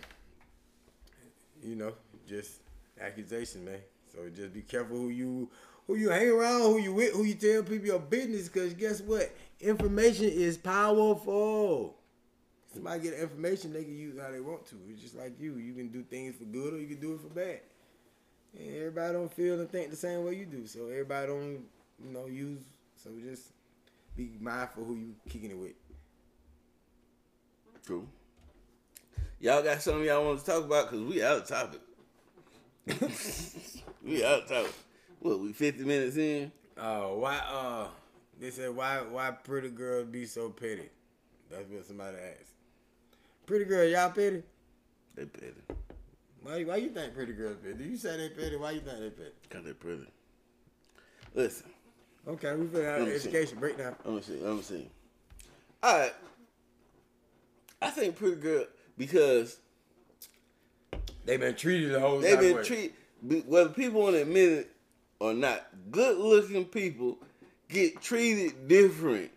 [1.61, 1.93] you know,
[2.25, 2.61] just
[3.01, 3.81] accusation, man.
[4.12, 5.51] So just be careful who you
[5.89, 9.01] who you hang around, who you with, who you tell people your business, because guess
[9.01, 9.35] what?
[9.61, 11.97] Information is powerful.
[12.73, 14.77] Somebody get information, they can use how they want to.
[14.89, 15.57] It's just like you.
[15.57, 17.59] You can do things for good or you can do it for bad.
[18.57, 20.65] And everybody don't feel and think the same way you do.
[20.69, 21.65] So everybody don't,
[22.05, 22.61] you know, use
[22.95, 23.49] so just
[24.17, 25.73] be mindful who you kicking it with.
[27.87, 28.07] True.
[29.41, 30.91] Y'all got something y'all want to talk about?
[30.91, 31.80] Because we out of topic.
[34.05, 34.72] we out of topic.
[35.20, 36.51] What, we 50 minutes in?
[36.78, 37.89] Oh, why uh
[38.41, 40.89] they said why why pretty girls be so petty?
[41.51, 42.53] That's what somebody asked.
[43.47, 44.43] Pretty girl, y'all petty?
[45.14, 45.53] They petty.
[46.43, 47.74] Why why you think pretty girls petty?
[47.74, 49.30] Do you say they petty, why you think they petty?
[49.49, 50.07] Because they pretty.
[51.35, 51.66] Listen,
[52.26, 53.28] Okay, we figured out me see.
[53.28, 53.95] education breakdown.
[54.05, 54.41] let me see.
[54.41, 54.89] Let me see.
[55.82, 56.12] All right.
[57.85, 58.66] I think pretty good
[58.97, 59.59] because
[61.24, 62.95] they've been treated the whole they've been treated,
[63.47, 64.70] whether people want to admit it
[65.20, 67.18] or not, good looking people
[67.68, 69.30] get treated different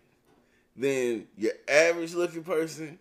[0.76, 2.98] than your average looking person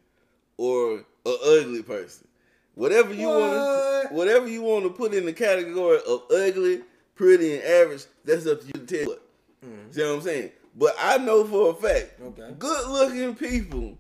[0.57, 2.27] or a ugly person.
[2.75, 6.83] Whatever you want, whatever you want to put in the category of ugly,
[7.15, 9.07] pretty, and average, that's up to you to tell.
[9.07, 9.23] What.
[9.65, 9.93] Mm-hmm.
[9.93, 10.51] See what I'm saying?
[10.79, 12.55] But I know for a fact, Okay.
[12.59, 13.97] good looking people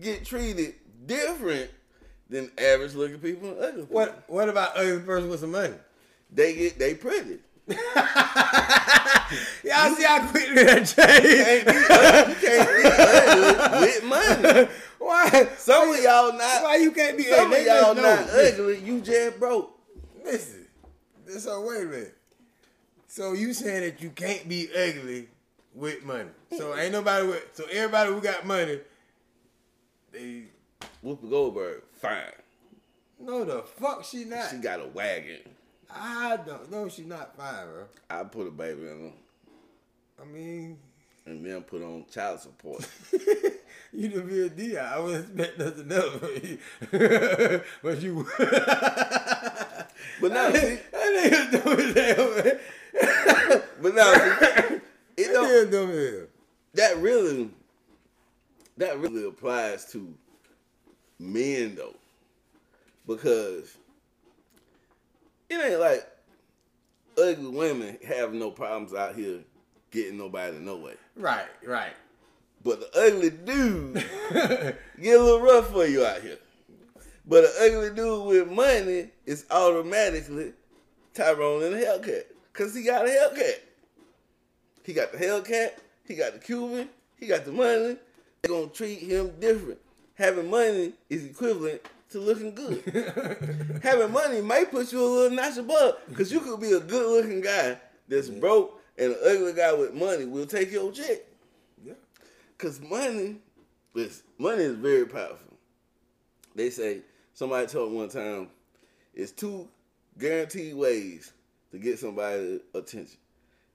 [0.00, 0.74] get treated
[1.06, 1.70] different
[2.28, 3.86] than average looking people people.
[3.88, 5.74] What what about ugly person with some money?
[6.32, 7.38] They get they pretty.
[9.64, 11.86] Y'all see how quickly that can't be changed?
[11.90, 14.68] ugly, you can't be ugly with money.
[14.98, 15.48] Why?
[15.56, 16.62] Some of y'all not.
[16.62, 17.60] Why you can't be Some ugly?
[17.60, 18.80] of y'all not ugly.
[18.80, 19.70] You just broke.
[20.24, 20.66] Listen,
[21.38, 22.16] so wait a minute.
[23.06, 25.28] So you saying that you can't be ugly
[25.74, 26.30] with money?
[26.56, 27.44] So ain't nobody with.
[27.54, 28.80] So everybody who got money,
[30.12, 30.44] they
[31.04, 32.32] Whoopi Goldberg, fine.
[33.18, 34.50] no the fuck she not.
[34.50, 35.40] She got a wagon.
[35.92, 37.84] I don't know she not fine, bro.
[38.08, 38.86] I put a baby in
[40.18, 40.78] her I mean,
[41.26, 42.86] and then put on child support.
[43.92, 44.78] you the real deal.
[44.80, 48.26] I wouldn't expect nothing else from you, but you.
[50.20, 53.62] But now, see, that nigga as hell, man.
[53.80, 54.18] but now, see,
[55.16, 55.48] it That don't.
[55.48, 56.26] nigga dumb as hell.
[56.74, 57.50] That really,
[58.80, 60.12] that really applies to
[61.18, 61.94] men though,
[63.06, 63.76] because
[65.50, 66.06] it ain't like
[67.18, 69.40] ugly women have no problems out here
[69.90, 70.94] getting nobody no way.
[71.14, 71.92] Right, right.
[72.64, 73.94] But the ugly dude
[75.00, 76.38] get a little rough for you out here.
[77.26, 80.54] But an ugly dude with money is automatically
[81.12, 82.24] Tyrone in a Hellcat.
[82.54, 83.60] Cause he got a Hellcat.
[84.84, 85.72] He got the Hellcat,
[86.06, 87.96] he got the Cuban, he got the money.
[88.42, 89.78] They're gonna treat him different.
[90.14, 92.82] Having money is equivalent to looking good.
[93.82, 95.96] Having money might put you a little notch above.
[96.14, 97.78] Cause you could be a good looking guy
[98.08, 101.18] that's broke and an ugly guy with money will take your check.
[101.84, 101.94] Yeah.
[102.58, 103.36] Cause money,
[103.94, 105.56] listen, money is very powerful.
[106.54, 107.00] They say
[107.32, 108.48] somebody told me one time,
[109.14, 109.68] it's two
[110.18, 111.32] guaranteed ways
[111.70, 113.18] to get somebody's attention,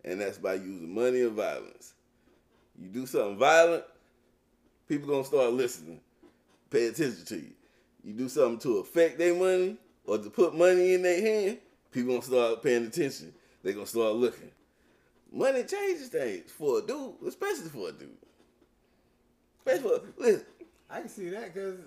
[0.04, 1.94] and that's by using money and violence.
[2.80, 3.86] You do something violent,
[4.88, 6.00] people gonna start listening,
[6.70, 7.52] pay attention to you.
[8.04, 11.58] You do something to affect their money or to put money in their hand,
[11.92, 13.34] people gonna start paying attention.
[13.64, 14.52] They gonna start looking.
[15.32, 18.10] Money changes things for a dude, especially for a dude.
[19.66, 20.46] Especially for, listen,
[20.90, 21.80] I can see that because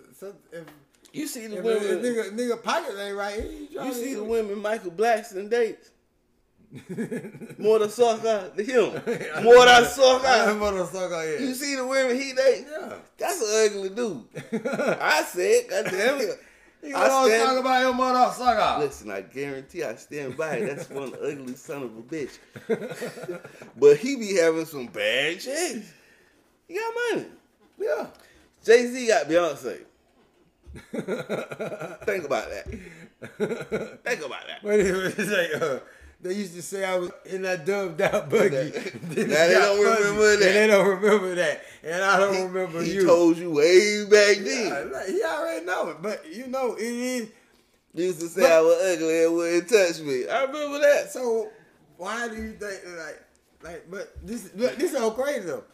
[0.53, 0.65] if,
[1.13, 4.91] you see the if, women, nigga, nigga pockets ain't right, you see the women Michael
[4.91, 5.91] Blackson dates.
[7.59, 8.93] More the sucker than him.
[9.43, 10.53] More the sucker.
[10.55, 12.67] Motherfucker, You see the women he date?
[12.71, 12.95] Yeah.
[13.17, 14.25] That's an ugly dude.
[15.01, 16.41] I said, goddamn it.
[16.83, 18.79] You I know stand- talk about your motherfucker.
[18.81, 20.67] Listen, I guarantee I stand by it.
[20.77, 22.39] That's one ugly son of a bitch.
[23.77, 25.93] but he be having some bad chicks.
[26.69, 27.27] He got money.
[27.79, 28.07] Yeah.
[28.65, 29.79] Jay Z got Beyonce.
[32.05, 32.67] Think about that.
[34.05, 34.63] Think about that.
[34.63, 35.53] What is it say?
[35.55, 35.79] Uh,
[36.21, 38.55] they used to say I was in that dubbed out buggy.
[38.55, 38.61] Now
[39.11, 40.53] they don't fuzzy, remember And that.
[40.53, 41.63] they don't remember that.
[41.85, 43.07] And I don't remember he you.
[43.07, 44.93] told you way back then.
[44.93, 46.03] like, he already know it.
[46.03, 47.29] But you know, it is.
[47.95, 50.29] You used to say But- I was ugly and wouldn't touch me.
[50.29, 51.11] I remember that.
[51.13, 51.51] So
[51.97, 53.23] why do you think like
[53.63, 55.65] like but this this so crazy though.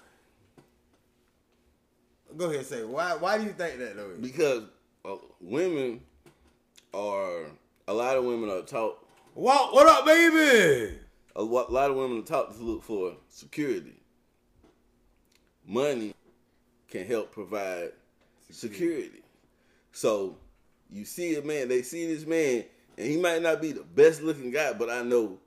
[2.37, 4.11] Go ahead and say why why do you think that though?
[4.21, 4.65] Because
[5.05, 6.01] uh, women
[6.93, 7.45] are,
[7.89, 9.04] a lot of women are taught,
[9.35, 10.97] What what up, baby?
[11.35, 14.01] a lot of women talk to look for security.
[15.67, 16.15] Money
[16.89, 17.91] can help provide
[18.49, 19.23] security.
[19.91, 20.37] So
[20.89, 22.65] you see a man, they see this man,
[22.97, 25.39] and he might not be the best looking guy, but I know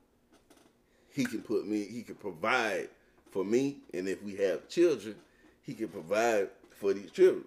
[1.13, 2.89] he can put me, he can provide
[3.31, 5.15] for me, and if we have children,
[5.61, 7.45] he can provide for these children.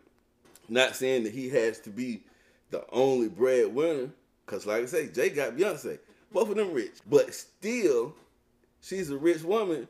[0.70, 2.22] Not saying that he has to be
[2.70, 4.08] the only breadwinner,
[4.46, 5.98] because like I say, Jay got Beyonce.
[6.32, 6.92] Both of them rich.
[7.08, 8.14] But still,
[8.80, 9.88] she's a rich woman.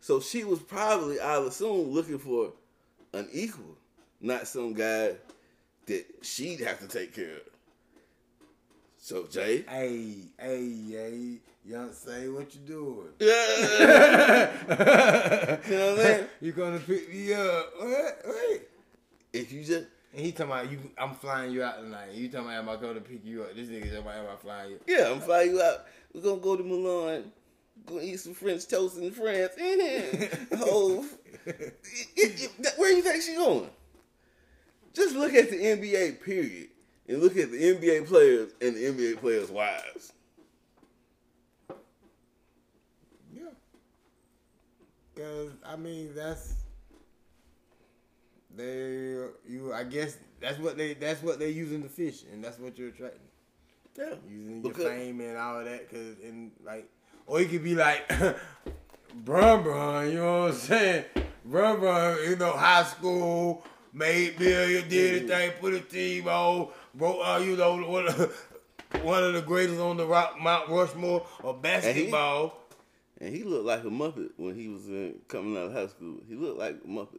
[0.00, 2.52] So she was probably, I'll assume, looking for
[3.12, 3.76] an equal,
[4.20, 5.12] not some guy
[5.86, 7.42] that she'd have to take care of.
[8.98, 11.36] So Jay, Hey, hey, hey,
[11.68, 13.08] Beyonce, what you doing?
[13.20, 14.52] yeah,
[15.68, 16.26] you know what I'm saying?
[16.40, 17.72] you gonna pick me up?
[17.78, 18.22] What?
[18.26, 18.62] Wait.
[19.32, 20.78] If you just And he talking about you.
[20.96, 22.12] I'm flying you out tonight.
[22.14, 23.54] You talking about am I going to pick you up?
[23.54, 24.80] This nigga talking about am I flying you?
[24.86, 25.84] Yeah, I'm fly you out.
[26.14, 27.30] We're gonna go to Milan.
[27.84, 29.52] Gonna eat some French toast in France.
[29.58, 31.06] oh,
[31.44, 31.78] it-
[32.16, 33.68] it- it- where you think she going?
[34.94, 36.68] Just look at the NBA period
[37.06, 40.14] and look at the NBA players and the NBA players' wives.
[43.34, 43.50] Yeah.
[45.14, 46.54] Cause I mean that's
[48.56, 49.16] they
[49.48, 52.78] you I guess that's what they that's what they're using to fish and that's what
[52.78, 53.20] you're attracting.
[53.98, 56.88] Yeah, Using your Because- fame and all that cause and like
[57.26, 58.10] or you could be like
[59.14, 61.04] Bron Bron, you know what I'm saying?
[61.44, 66.68] Bron Bron, you know, high school, made million, did a thing, put a team on,
[66.94, 68.48] broke uh, you know, one of,
[69.02, 72.58] one of the greatest on the rock Mount Rushmore of basketball.
[73.20, 76.18] and he looked like a muppet when he was in, coming out of high school.
[76.28, 77.18] He looked like a muppet.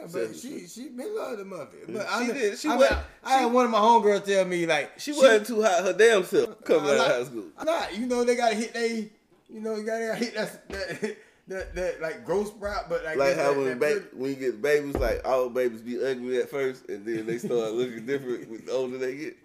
[0.00, 1.92] Yeah, but she she been love the Muppet.
[1.92, 2.58] But She I, did.
[2.58, 2.88] She I, mean,
[3.24, 6.24] I had one of my homegirls tell me like She, wasn't too hot her damn
[6.24, 7.44] self uh, coming I'm out not- of high school.
[7.58, 7.98] I'm not.
[7.98, 9.10] You know they gotta hit they.
[9.48, 11.16] You know you gotta hit that that
[11.48, 14.36] that, that like growth sprout, but like, Like how that, when that ba- when you
[14.36, 18.48] get babies, like all babies be ugly at first, and then they start looking different
[18.48, 19.36] with the older they get.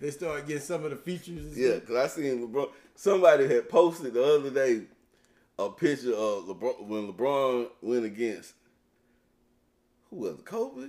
[0.00, 1.46] they start getting some of the features.
[1.46, 2.70] And Yeah, because I seen LeBron.
[2.96, 4.82] Somebody had posted the other day
[5.58, 8.54] a picture of LeBron when LeBron went against
[10.10, 10.88] who was it, Kobe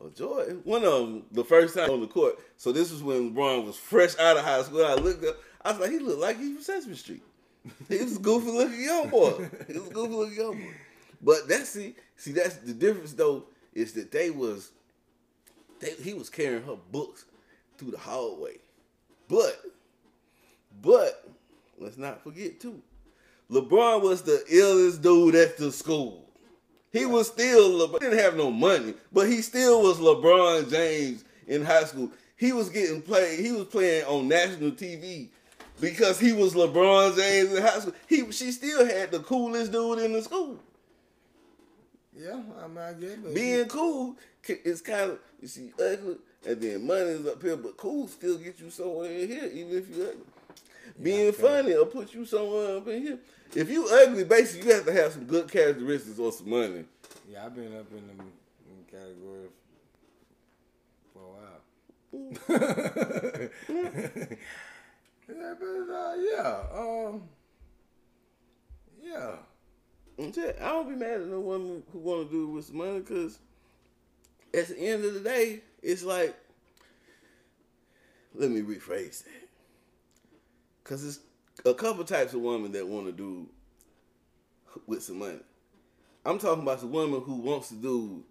[0.00, 0.60] or Jordan?
[0.64, 2.38] One of them the first time on the court.
[2.56, 4.84] So this was when LeBron was fresh out of high school.
[4.84, 5.36] I looked up.
[5.64, 7.22] I was like, he looked like he from Sesame Street.
[7.88, 9.48] He was a goofy looking young boy.
[9.66, 10.74] He was a goofy looking young boy.
[11.22, 14.72] But that's see, see that's the difference though is that they was
[15.80, 17.24] they, he was carrying her books
[17.78, 18.58] through the hallway.
[19.28, 19.60] But,
[20.82, 21.28] but
[21.78, 22.82] let's not forget too,
[23.50, 26.28] LeBron was the illest dude at the school.
[26.94, 27.94] He was still LeBron.
[27.94, 32.12] He didn't have no money, but he still was LeBron James in high school.
[32.36, 33.40] He was getting played.
[33.40, 35.28] He was playing on national TV
[35.80, 37.94] because he was LeBron James in high school.
[38.06, 40.60] He she still had the coolest dude in the school.
[42.16, 42.40] yeah.
[42.62, 43.34] I mean, I get it.
[43.34, 44.14] Being cool
[44.48, 48.38] is kind of you see ugly, and then money is up here, but cool still
[48.38, 50.22] get you somewhere in here, even if you ugly.
[51.02, 53.18] Being funny will put you somewhere up in here.
[53.54, 56.84] If you ugly, basically you have to have some good characteristics or some money.
[57.30, 58.24] yeah, I've been up in the
[58.90, 59.48] category
[61.12, 61.62] for a while.
[65.28, 67.22] yeah, but uh, yeah, um,
[69.02, 69.36] yeah.
[70.18, 72.52] I'm telling you, I don't be mad at no woman who want to do it
[72.54, 73.38] with some money because
[74.52, 76.34] at the end of the day, it's like,
[78.34, 79.48] let me rephrase that.
[80.82, 81.20] Because it's
[81.64, 83.48] a couple types of women that want to do
[84.86, 85.40] with some money.
[86.24, 88.24] I'm talking about the woman who wants to do,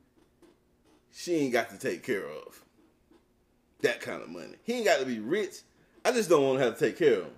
[1.11, 2.61] she ain't got to take care of
[3.82, 4.55] that kind of money.
[4.63, 5.57] He ain't got to be rich.
[6.03, 7.34] I just don't want to have to take care of him.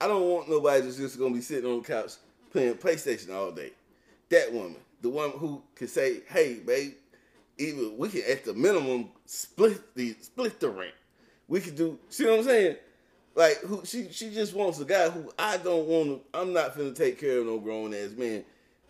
[0.00, 2.12] I don't want nobody that's just gonna be sitting on the couch
[2.50, 3.72] playing PlayStation all day.
[4.28, 6.94] That woman, the woman who can say, "Hey, babe,
[7.58, 10.94] even we can at the minimum split the split the rent.
[11.48, 12.76] We can do." See what I'm saying?
[13.36, 16.38] Like who she she just wants a guy who I don't want to.
[16.38, 18.42] I'm not finna take care of no grown ass man.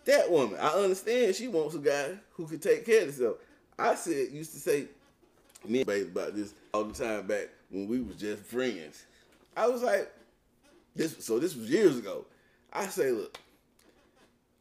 [0.04, 1.34] That woman, I understand.
[1.34, 3.38] She wants a guy who can take care of herself.
[3.76, 4.86] I said used to say
[5.66, 9.04] me and about this all the time back when we was just friends.
[9.56, 10.08] I was like,
[10.94, 12.24] this so this was years ago.
[12.72, 13.36] I say, look,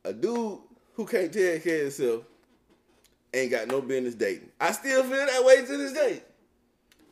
[0.04, 0.58] a dude
[0.96, 2.24] who can't take care of himself
[3.36, 4.50] ain't got no business dating.
[4.60, 6.24] I still feel that way to this day.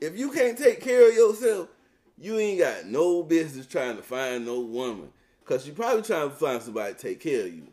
[0.02, 1.70] If you can't take care of yourself,
[2.18, 5.10] you ain't got no business trying to find no woman.
[5.46, 7.68] Cause you probably trying to find somebody to take care of you.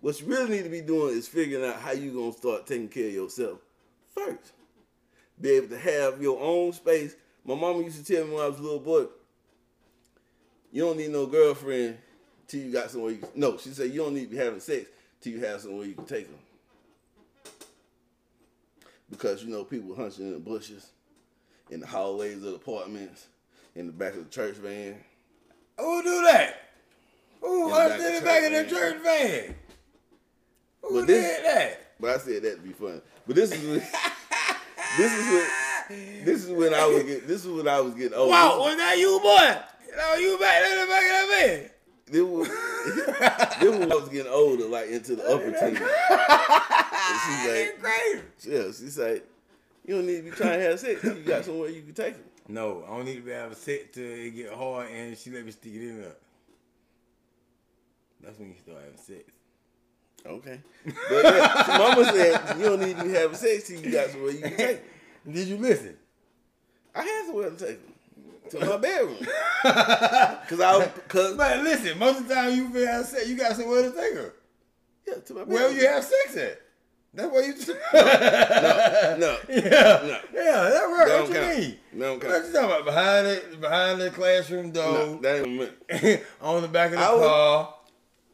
[0.00, 2.88] What you really need to be doing is figuring out how you gonna start taking
[2.88, 3.60] care of yourself
[4.14, 4.52] first.
[5.40, 7.16] Be able to have your own space.
[7.44, 9.06] My mama used to tell me when I was a little boy,
[10.70, 11.96] you don't need no girlfriend
[12.46, 13.12] till you got somewhere.
[13.12, 14.88] You can, no, she said you don't need to be having sex
[15.20, 16.38] till you have somewhere you can take them.
[19.10, 20.90] Because you know people hunching in the bushes,
[21.70, 23.28] in the hallways of apartments,
[23.74, 24.96] in the back of the church van.
[25.78, 26.60] Who do that?
[27.40, 29.54] Who back in the back of the church van?
[30.82, 31.80] Who But this- did that?
[32.00, 33.00] But I said that'd be fun.
[33.26, 33.78] But this is when,
[34.98, 38.14] this is when this is when I was get this is when I was getting
[38.18, 38.30] old.
[38.30, 39.56] Wow, was that you, boy?
[39.96, 41.70] No, you back in the back of that van.
[42.06, 42.48] This was
[43.60, 45.78] this was I was getting older, like into the upper teens.
[45.78, 48.22] She's like, crazy.
[48.50, 49.26] yeah, she's like,
[49.86, 51.02] you don't need to be trying to have sex.
[51.04, 52.24] You got somewhere you can take them.
[52.48, 55.44] No, I don't need to be having sex till it get hard and she let
[55.44, 56.16] me stick it in there.
[58.22, 59.32] That's when you start having sex.
[60.26, 60.60] Okay.
[60.84, 64.32] But yeah, mama said you don't need to be having sex till you got somewhere
[64.32, 64.80] you can take.
[65.30, 65.96] Did you listen?
[66.94, 67.80] I had somewhere to take.
[68.50, 69.16] To my bedroom.
[69.64, 73.56] Cause I was, cause, But listen, most of the time you feel sex, you got
[73.56, 74.34] somewhere to take her.
[75.08, 75.54] yeah, to my bedroom.
[75.54, 76.60] Where you have sex at?
[77.14, 77.54] That's where you.
[77.94, 79.38] No, no.
[79.48, 80.18] Yeah, No.
[80.34, 81.10] yeah, that works.
[81.10, 81.58] That What you count.
[81.58, 81.76] mean?
[81.92, 82.84] That don't What you talking about?
[82.84, 87.12] Behind it, behind the classroom door, No, that ain't on the back of the I
[87.12, 87.74] was- car.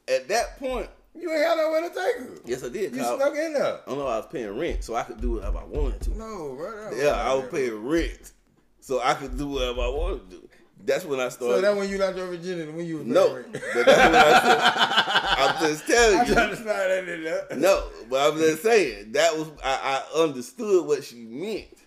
[0.09, 2.29] At that point, You ain't had nowhere to take her.
[2.45, 2.97] yes, I did.
[2.97, 3.81] You I, stuck in there.
[3.87, 6.19] I know I was paying rent, so I could do whatever I wanted to.
[6.19, 6.91] No, bro.
[6.91, 8.33] that Yeah, I was paying rent,
[8.81, 10.49] so I could do whatever I wanted to do.
[10.85, 11.57] That's when I started.
[11.57, 13.53] So that when you lost your virginity, when you was no, married.
[13.53, 15.35] but that's when I.
[15.39, 16.35] I'm just telling you.
[16.35, 17.47] to slide that in there.
[17.57, 21.80] No, but I'm just saying that was I, I understood what she meant.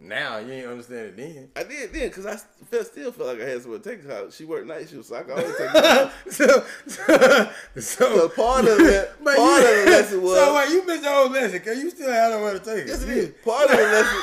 [0.00, 1.48] Now you ain't understand it then.
[1.56, 2.36] I did then because I
[2.66, 4.30] felt, still felt like I had somewhere to take her.
[4.30, 6.12] She worked night shift, so I could always take her.
[6.30, 10.86] so, so, so part of it, part you, of the lesson was So wait, you
[10.86, 12.88] missed the whole lesson because you still had nowhere to take it.
[12.88, 13.34] Yes, it is.
[13.44, 14.20] Part of the lesson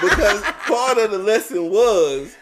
[0.08, 2.34] because part of the lesson was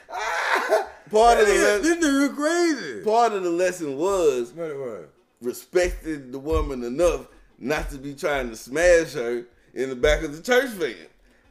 [1.10, 1.82] part of the lesson.
[1.82, 3.04] This nigga crazy.
[3.04, 5.06] part of the lesson was What it was?
[5.40, 7.26] respecting the woman enough
[7.58, 10.94] not to be trying to smash her in the back of the church van.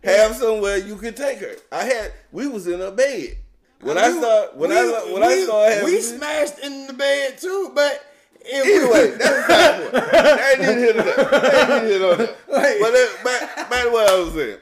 [0.08, 1.56] Have somewhere you can take her.
[1.72, 3.38] I had we was in a bed
[3.82, 7.72] when I start when we, I when I having we smashed in the bed too,
[7.76, 8.04] but
[8.50, 10.12] Anyway, that's not what.
[10.12, 11.32] That didn't hit on that.
[11.32, 12.38] That didn't hit on that.
[12.48, 14.58] But that, back, back to what I was saying.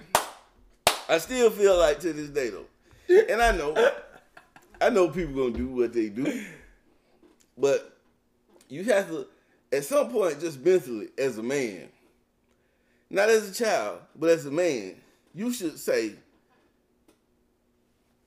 [1.08, 2.66] I still feel like to this day though,
[3.30, 3.92] and I know,
[4.82, 6.46] I know people gonna do what they do,
[7.58, 7.96] but
[8.70, 9.28] you have to,
[9.72, 11.90] at some point, just mentally, as a man,
[13.12, 14.96] not as a child, but as a man,
[15.36, 16.14] you should say,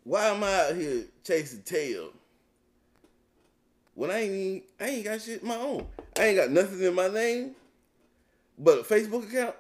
[0.05, 2.13] "Why am I out here chasing tail?"
[3.99, 5.85] when I ain't I ain't got shit my own.
[6.17, 7.57] I ain't got nothing in my name
[8.57, 9.57] but a Facebook account.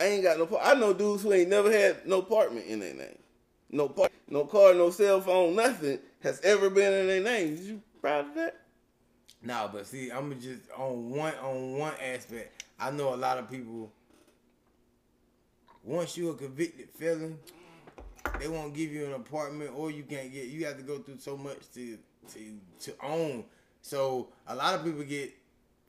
[0.00, 0.58] I ain't got no.
[0.60, 3.18] I know dudes who ain't never had no apartment in their name,
[3.70, 7.58] no par- no car, no cell phone, nothing has ever been in their name.
[7.60, 8.56] You proud of that?
[9.42, 12.64] Nah, but see, I'm just on one on one aspect.
[12.78, 13.90] I know a lot of people.
[15.88, 17.38] Once you're a convicted felon,
[18.38, 20.44] they won't give you an apartment, or you can't get.
[20.44, 21.96] You have to go through so much to
[22.34, 23.42] to to own.
[23.80, 25.32] So a lot of people get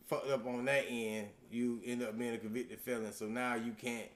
[0.08, 1.28] fucked up on that end.
[1.52, 4.08] You end up being a convicted felon, so now you can't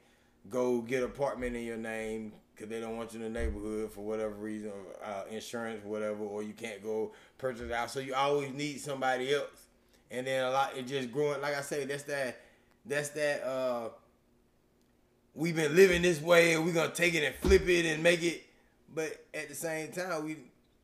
[0.49, 4.05] go get apartment in your name because they don't want you in the neighborhood for
[4.05, 7.91] whatever reason, or, uh, insurance, whatever, or you can't go purchase house.
[7.91, 9.67] So you always need somebody else.
[10.09, 11.41] And then a lot, it just growing.
[11.41, 12.39] Like I say, that's that.
[12.86, 13.43] That's that.
[13.43, 13.89] uh
[15.36, 18.21] We've been living this way, and we're gonna take it and flip it and make
[18.21, 18.43] it.
[18.93, 20.38] But at the same time, we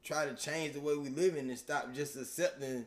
[0.04, 2.86] try to change the way we live in and stop just accepting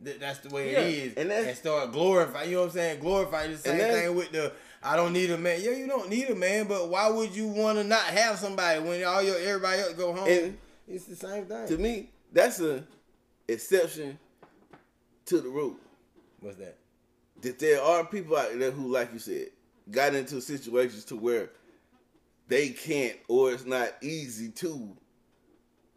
[0.00, 2.50] that that's the way Yeah, it is, and and, start glorifying.
[2.50, 3.00] You know what I'm saying?
[3.00, 4.52] Glorify the same thing with the.
[4.82, 5.60] I don't need a man.
[5.62, 8.80] Yeah, you don't need a man, but why would you want to not have somebody
[8.80, 10.28] when all your everybody else go home?
[10.28, 11.68] And- it's the same thing.
[11.68, 12.84] To me, that's a
[13.48, 14.18] exception
[15.26, 15.76] to the rule.
[16.40, 16.76] What's that?
[17.40, 19.48] That there are people out there who, like you said,
[19.90, 21.50] got into situations to where
[22.48, 24.96] they can't or it's not easy to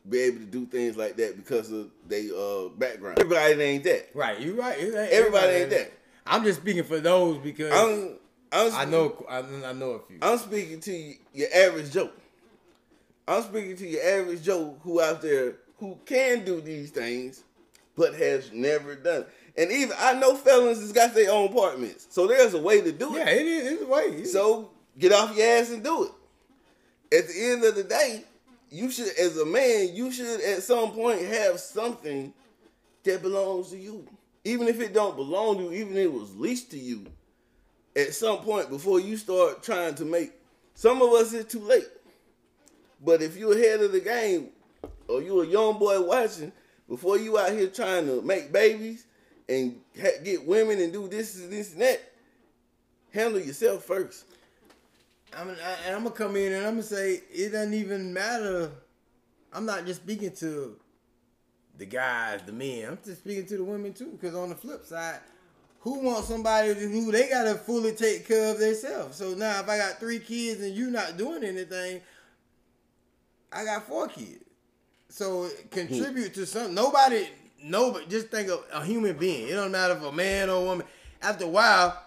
[0.08, 3.20] be able to do things like that because of their uh, background.
[3.20, 4.10] Everybody ain't that.
[4.14, 4.78] Right, you right.
[4.78, 5.92] It ain't- Everybody ain't that.
[6.28, 8.18] I'm just speaking for those because I'm,
[8.52, 10.18] I'm I know I, I know a few.
[10.22, 12.10] I'm speaking to you, your average Joe.
[13.28, 17.44] I'm speaking to your average Joe who out there who can do these things,
[17.96, 19.22] but has never done.
[19.22, 19.30] it.
[19.58, 22.92] And even I know felons has got their own apartments, so there's a way to
[22.92, 23.42] do yeah, it.
[23.42, 23.72] it is.
[23.74, 24.24] It's a way.
[24.26, 27.18] So get off your ass and do it.
[27.18, 28.24] At the end of the day,
[28.70, 32.34] you should, as a man, you should at some point have something
[33.04, 34.06] that belongs to you,
[34.44, 37.06] even if it don't belong to you, even if it was leased to you.
[37.96, 40.34] At some point before you start trying to make,
[40.74, 41.88] some of us it's too late.
[43.02, 44.50] But if you're ahead of the game,
[45.08, 46.52] or you a young boy watching,
[46.90, 49.06] before you out here trying to make babies
[49.48, 52.02] and ha- get women and do this and this and that,
[53.12, 54.26] handle yourself first.
[55.38, 55.54] I'm, I,
[55.86, 58.72] and I'm gonna come in and I'm gonna say it doesn't even matter.
[59.54, 60.78] I'm not just speaking to
[61.78, 62.90] the guys, the men.
[62.90, 64.12] I'm just speaking to the women too.
[64.20, 65.20] Because on the flip side,
[65.80, 69.18] who wants somebody who they gotta fully take care of themselves?
[69.18, 72.02] So now, if I got three kids and you not doing anything,
[73.52, 74.44] I got four kids.
[75.10, 76.74] So contribute to something.
[76.74, 77.28] Nobody,
[77.66, 78.06] nobody.
[78.08, 79.48] Just think of a human being.
[79.48, 80.86] It don't matter if a man or a woman.
[81.22, 82.02] After a while,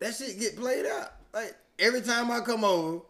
[0.00, 1.12] that shit get played out.
[1.32, 3.02] Like every time I come over,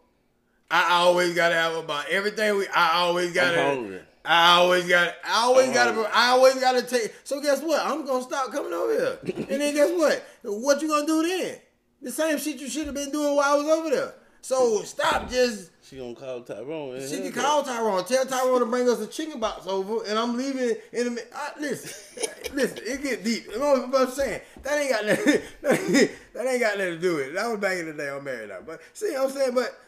[0.69, 2.57] I always gotta have about everything.
[2.57, 4.01] We, I always gotta.
[4.25, 5.13] I always got.
[5.25, 6.09] I always gotta.
[6.13, 7.13] I always gotta take.
[7.23, 7.85] So guess what?
[7.85, 9.19] I'm gonna stop coming over here.
[9.49, 10.25] and then guess what?
[10.43, 11.57] What you gonna do then?
[12.01, 14.13] The same shit you should have been doing while I was over there.
[14.41, 15.71] So stop just.
[15.83, 17.05] She gonna call Tyrone.
[17.07, 18.05] She can call Tyrone.
[18.05, 21.33] Tell Tyrone to bring us a chicken box over, and I'm leaving in a minute.
[21.59, 22.23] Listen,
[22.53, 23.47] listen, it get deep.
[23.51, 24.41] You know what I'm saying?
[24.63, 25.41] That ain't got nothing.
[26.33, 27.33] That ain't got nothing to do with it.
[27.35, 28.09] That was back in the day.
[28.09, 29.79] I'm married now, but see, what I'm saying, but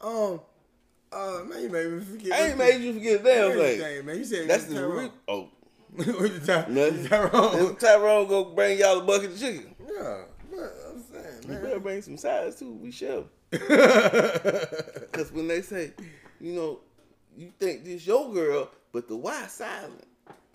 [0.00, 0.40] um,
[1.12, 2.32] uh, man, you made me forget.
[2.32, 4.06] I ain't made you forget a damn thing.
[4.06, 4.18] Man.
[4.18, 4.96] You said That's the Tyrone.
[4.96, 5.48] re- oh.
[5.94, 7.06] What you Ty- Nothing.
[7.06, 7.76] Tyrone.
[7.76, 9.74] Tyrone go bring y'all a bucket of chicken.
[9.86, 12.72] Yeah, but I'm saying, You better bring some sides too.
[12.82, 13.26] We shall.
[15.12, 15.92] Cause when they say,
[16.40, 16.80] you know,
[17.36, 20.04] you think this your girl, but the Y silent.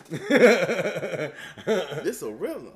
[0.10, 0.22] This
[2.22, 2.72] a real one.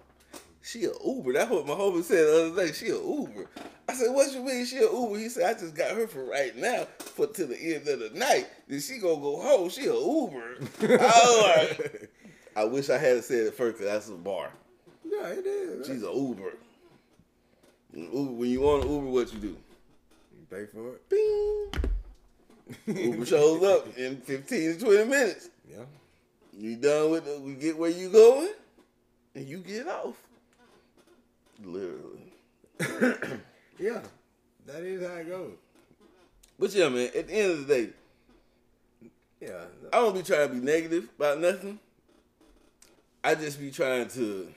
[0.63, 1.33] She a Uber.
[1.33, 2.71] That's what my homie said the other day.
[2.73, 3.47] She a Uber.
[3.89, 5.17] I said, what you mean she a Uber?
[5.17, 8.11] He said, I just got her for right now for till the end of the
[8.17, 8.47] night.
[8.67, 9.69] Then she gonna go home.
[9.69, 10.57] She a Uber.
[11.01, 12.11] I like,
[12.55, 14.51] I wish I had said it first, cause that's a bar.
[15.03, 15.87] yeah, it is.
[15.87, 16.53] She's a Uber.
[17.93, 18.31] Uber.
[18.31, 19.57] When you on Uber, what you do?
[20.51, 21.09] Pay for it.
[22.85, 22.93] Bing.
[23.13, 25.49] Uber shows up in 15 to 20 minutes.
[25.69, 25.85] Yeah.
[26.57, 28.49] You done with the, we get where you going,
[29.33, 30.17] and you get off.
[31.63, 32.33] Literally.
[33.79, 34.01] Yeah.
[34.67, 35.53] That is how it goes.
[36.59, 37.89] But yeah, man, at the end of the day,
[39.39, 39.63] Yeah.
[39.91, 41.79] I don't be trying to be negative about nothing.
[43.23, 44.53] I just be trying to,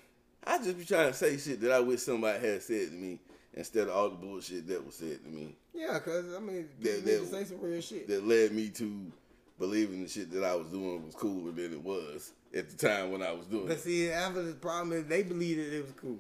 [0.47, 3.19] I just be trying to say shit that I wish somebody had said to me
[3.55, 7.05] instead of all the bullshit that was said to me Yeah, cause I mean, That-
[7.05, 8.07] that- say some real shit.
[8.09, 9.13] that led me to
[9.59, 13.11] believing the shit that I was doing was cooler than it was at the time
[13.13, 13.81] when I was doing But it.
[13.81, 16.19] see, after the problem is they believed that it was cool.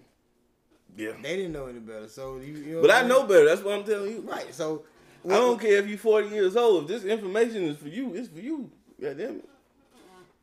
[0.97, 1.13] Yeah.
[1.21, 2.09] They didn't know any better.
[2.09, 3.47] So you, you know But I I'm know better.
[3.47, 4.21] That's what I'm telling you.
[4.21, 4.55] Right.
[4.55, 4.85] So
[5.25, 6.83] I don't care if you're 40 years old.
[6.85, 8.71] If this information is for you, it's for you.
[9.01, 9.49] God damn it.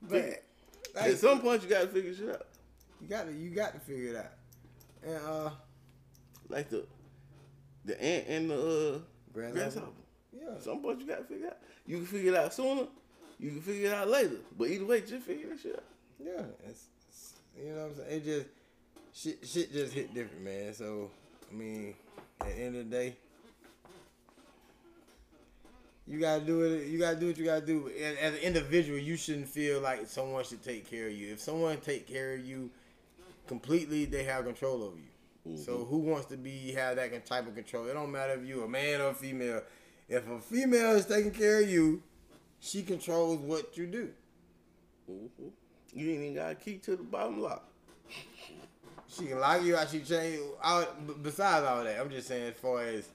[0.01, 0.43] But
[0.95, 2.47] At some point, you got to figure shit out.
[3.01, 4.31] you got to you got to figure it out.
[5.03, 5.49] And uh,
[6.51, 6.85] Like the
[7.85, 8.55] the ant and the
[8.95, 8.99] uh,
[9.33, 9.59] Grasshopper.
[9.59, 9.91] grasshopper.
[10.33, 11.57] yeah, some point, you got to figure out.
[11.87, 12.87] You can figure it out sooner.
[13.39, 14.35] You can figure it out later.
[14.57, 15.83] But either way, just figure that shit out.
[16.23, 16.43] yeah.
[16.69, 18.21] It's, it's- you know what I'm saying.
[18.21, 18.47] It just
[19.13, 20.73] shit shit just hit different, man.
[20.73, 21.09] So
[21.51, 21.95] I mean,
[22.39, 23.15] at the end of the day.
[26.07, 26.87] You gotta do it.
[26.87, 27.89] You gotta do what you gotta do.
[28.01, 31.31] As, as an individual, you shouldn't feel like someone should take care of you.
[31.31, 32.69] If someone take care of you
[33.47, 35.03] completely, they have control over you.
[35.55, 37.87] So who wants to be have that type of control?
[37.87, 39.63] It don't matter if you a man or a female.
[40.07, 42.03] If a female is taking care of you,
[42.59, 44.09] she controls what you do.
[45.09, 45.47] Mm-hmm.
[45.93, 47.67] You ain't even got a key to the bottom lock.
[49.07, 49.89] She can lock you out.
[49.89, 50.39] She change.
[50.63, 53.09] Out, besides all that, I'm just saying as far as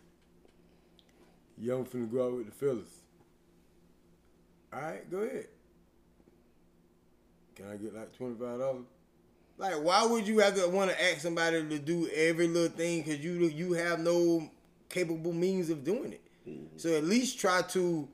[1.56, 2.88] young finna go out with the fellas.
[4.72, 5.46] All right, go ahead.
[7.54, 8.84] Can I get like twenty five dollars?
[9.58, 13.02] Like, why would you have to want to ask somebody to do every little thing
[13.02, 14.50] because you you have no
[14.88, 16.20] capable means of doing it?
[16.76, 18.08] So at least try to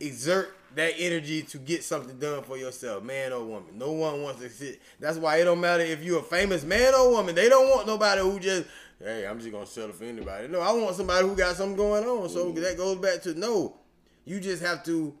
[0.00, 3.76] exert that energy to get something done for yourself, man or woman.
[3.76, 4.80] No one wants to sit.
[5.00, 7.34] That's why it don't matter if you're a famous man or woman.
[7.34, 8.66] They don't want nobody who just,
[8.98, 10.48] hey, I'm just gonna settle for anybody.
[10.48, 12.28] No, I want somebody who got something going on.
[12.28, 13.76] So that goes back to no,
[14.24, 15.14] you just have to,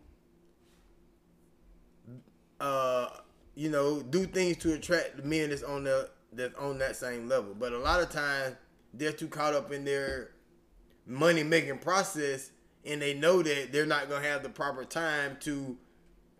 [2.60, 3.08] uh,
[3.58, 7.28] you know, do things to attract the men that's on the that's on that same
[7.28, 7.56] level.
[7.58, 8.54] But a lot of times
[8.94, 10.30] they're too caught up in their
[11.08, 12.52] money making process
[12.86, 15.76] and they know that they're not gonna have the proper time to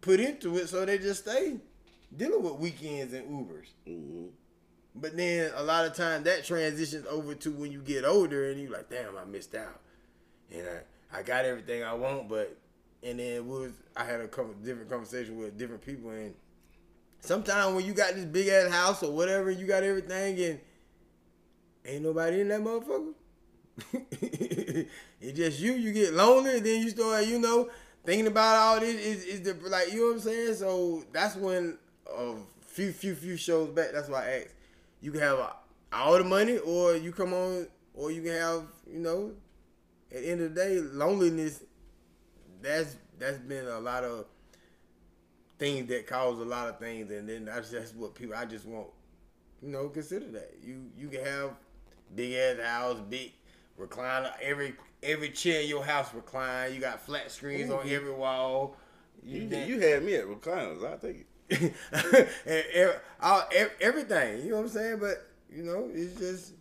[0.01, 1.57] put into it, so they just stay
[2.17, 3.67] dealing with weekends and Ubers.
[3.89, 4.27] Mm-hmm.
[4.95, 8.61] But then a lot of time that transitions over to when you get older and
[8.61, 9.81] you're like, damn, I missed out,
[10.53, 10.65] and
[11.13, 12.57] I, I got everything I want, but
[13.03, 16.33] and then was I had a couple different conversation with different people and
[17.21, 20.61] sometimes when you got this big ass house or whatever, you got everything and
[21.85, 23.15] ain't nobody in that motherfucker.
[25.21, 25.73] it's just you.
[25.73, 27.69] You get lonely, then you start, you know,
[28.05, 30.55] thinking about all this is, is the like you know what I'm saying.
[30.55, 31.79] So that's when
[32.11, 33.93] a few few few shows back.
[33.93, 34.55] That's why I asked.
[35.01, 35.39] You can have
[35.93, 39.33] all the money, or you come on, or you can have you know.
[40.11, 41.63] At the end of the day, loneliness.
[42.63, 44.25] That's that's been a lot of
[45.59, 48.35] things that cause a lot of things, and then that's just what people.
[48.35, 48.89] I just want,
[49.63, 51.51] you know, consider that you you can have
[52.15, 53.33] big ass house, big
[53.79, 56.75] recliner, every every chair in your house recline.
[56.75, 58.77] You got flat screens on every wall.
[59.25, 60.89] You, you had me at recliners.
[60.89, 61.75] I'll take it.
[62.47, 63.43] and every, all,
[63.81, 64.99] everything, you know what I'm saying?
[64.99, 66.53] But you know, it's just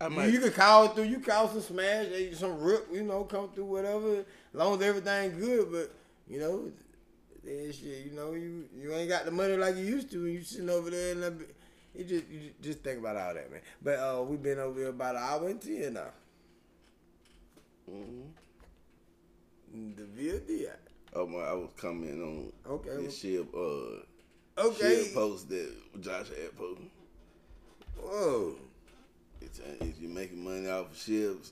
[0.00, 0.32] I you, might.
[0.32, 1.04] you can call through.
[1.04, 4.18] You call some smash, some rip, you know, come through whatever.
[4.18, 5.94] As long as everything good, but
[6.28, 6.70] you know,
[7.44, 10.24] then shit, you know, you you ain't got the money like you used to.
[10.24, 11.44] and You sitting over there and be-
[11.94, 13.60] it just you just think about all that, man.
[13.82, 16.06] But uh, we've been over here about an hour and ten now.
[17.90, 18.22] Mm-hmm.
[19.96, 20.66] The VOD.
[21.14, 21.38] Oh my!
[21.40, 23.04] I was commenting on Okay.
[23.04, 24.02] this ship Uh,
[24.58, 25.04] Okay.
[25.04, 26.90] shit post that Josh had posted.
[28.00, 28.56] Whoa.
[29.40, 31.50] It's, uh, if you're making money off of Shibs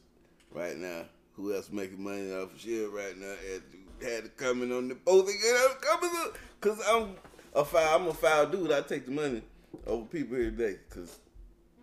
[0.53, 1.05] right now,
[1.35, 3.35] who else making money off of Shib right now?
[3.35, 3.63] To,
[4.03, 5.57] had to comment on the post again.
[5.69, 7.15] I'm coming up because I'm
[7.55, 7.97] a foul.
[8.01, 8.73] I'm a foul dude.
[8.73, 9.43] I take the money
[9.87, 11.19] over people every day because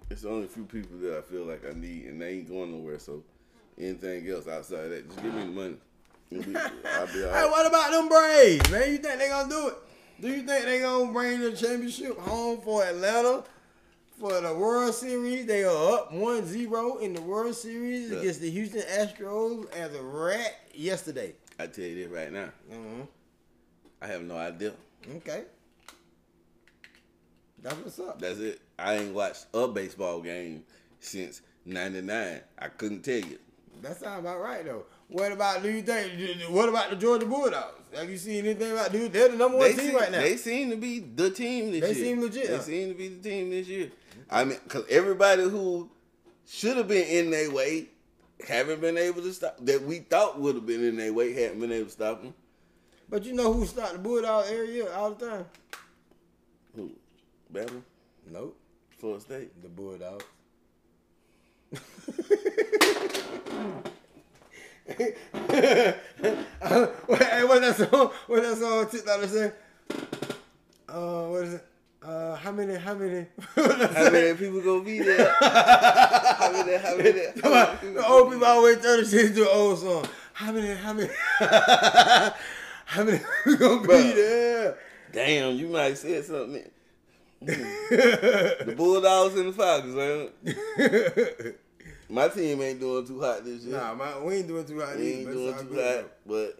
[0.09, 2.71] it's only a few people that I feel like I need, and they ain't going
[2.71, 2.99] nowhere.
[2.99, 3.23] So
[3.77, 5.75] anything else outside of that, just give me the money.
[6.31, 8.91] It'll be- I'll be all Hey, what about them Braves, man?
[8.91, 9.75] You think they gonna do it?
[10.19, 13.43] Do you think they gonna bring the championship home for Atlanta
[14.19, 15.45] for the World Series?
[15.45, 18.17] They are up 1-0 in the World Series Yeah.
[18.19, 21.35] against the Houston Astros as a rat yesterday.
[21.59, 23.01] I tell you this right now, Mm-hmm.
[24.01, 24.73] I have no idea.
[25.17, 25.43] Okay.
[27.61, 28.21] That's what's up.
[28.21, 28.61] That's it.
[28.77, 30.63] I ain't watched a baseball game
[30.99, 32.41] since '99.
[32.59, 33.39] I couldn't tell you.
[33.81, 34.85] That sounds about right though.
[35.07, 36.11] What about do you think?
[36.49, 37.73] What about the Georgia Bulldogs?
[37.95, 39.11] Have you seen anything about dude?
[39.11, 40.19] They're the number one They team seem, right now.
[40.21, 41.93] they seem to be the team this They year.
[41.95, 42.61] They seem legit, They huh?
[42.61, 43.91] seem to be the team this year.
[44.29, 45.89] I mean, cause everybody who
[46.45, 47.87] should have been in their way
[48.45, 49.57] haven't been able to stop.
[49.61, 52.33] That we thought would have been in their way haven't been able to stop them.
[53.09, 55.45] but you know who stopped the Bulldog area all the time?
[56.75, 56.91] Who?
[57.53, 57.81] Bama,
[58.29, 58.57] Nope.
[58.99, 59.61] Florida State.
[59.61, 60.25] The Bulldogs.
[64.87, 65.15] hey,
[67.43, 68.11] what that song?
[68.27, 68.87] What that song?
[68.89, 69.51] TikTok that say?
[70.89, 71.65] Uh, what is it?
[72.07, 72.75] Uh, how many?
[72.75, 73.25] How many?
[73.53, 75.35] How many people gonna be there?
[75.41, 76.77] how many?
[76.77, 77.21] How many?
[77.43, 80.07] How many people the old people always turn this into an old song.
[80.31, 80.73] How many?
[80.73, 81.09] How many?
[82.85, 84.15] how many people gonna be Bruh.
[84.15, 84.77] there?
[85.11, 86.71] Damn, you might have said something.
[87.41, 91.53] the Bulldogs and the Falcons, man.
[92.09, 93.75] My team ain't doing too hot this year.
[93.75, 94.95] nah, man, we ain't doing too hot.
[94.95, 96.59] we ain't but doing too hot, but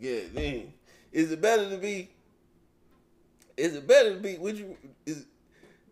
[0.00, 0.72] yeah, then
[1.10, 2.13] is it better to be?
[3.56, 4.36] Is it better to be?
[4.38, 4.76] Would you
[5.06, 5.26] is?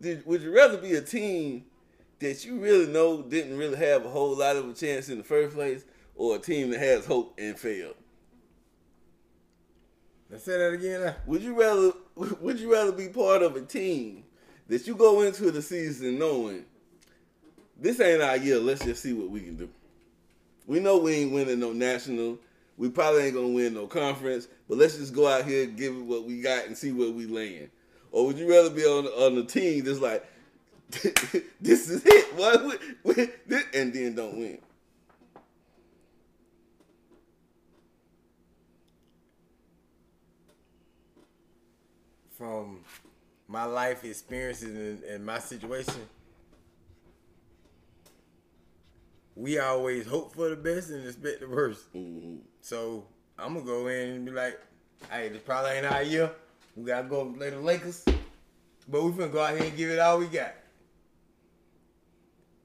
[0.01, 1.63] Did, would you rather be a team
[2.19, 5.23] that you really know didn't really have a whole lot of a chance in the
[5.23, 5.85] first place,
[6.15, 7.95] or a team that has hope and failed?
[10.29, 11.15] Let's say that again.
[11.25, 11.93] Would you rather
[12.41, 14.23] would you rather be part of a team
[14.67, 16.65] that you go into the season knowing
[17.79, 19.69] this ain't our year, let's just see what we can do.
[20.67, 22.39] We know we ain't winning no national.
[22.77, 26.01] We probably ain't gonna win no conference, but let's just go out here, give it
[26.05, 27.69] what we got, and see where we land.
[28.11, 30.25] Or would you rather be on on a team that's like,
[31.61, 32.79] this is it, what,
[33.73, 34.59] and then don't win?
[42.37, 42.79] From
[43.47, 46.07] my life experiences and, and my situation,
[49.35, 51.91] we always hope for the best and expect the worst.
[51.93, 52.39] Mhm.
[52.61, 53.05] So
[53.43, 54.59] I'm gonna go in and be like,
[55.11, 56.31] "Hey, this probably ain't our year.
[56.75, 58.03] We gotta go play the Lakers,
[58.87, 60.53] but we finna go out here and give it all we got."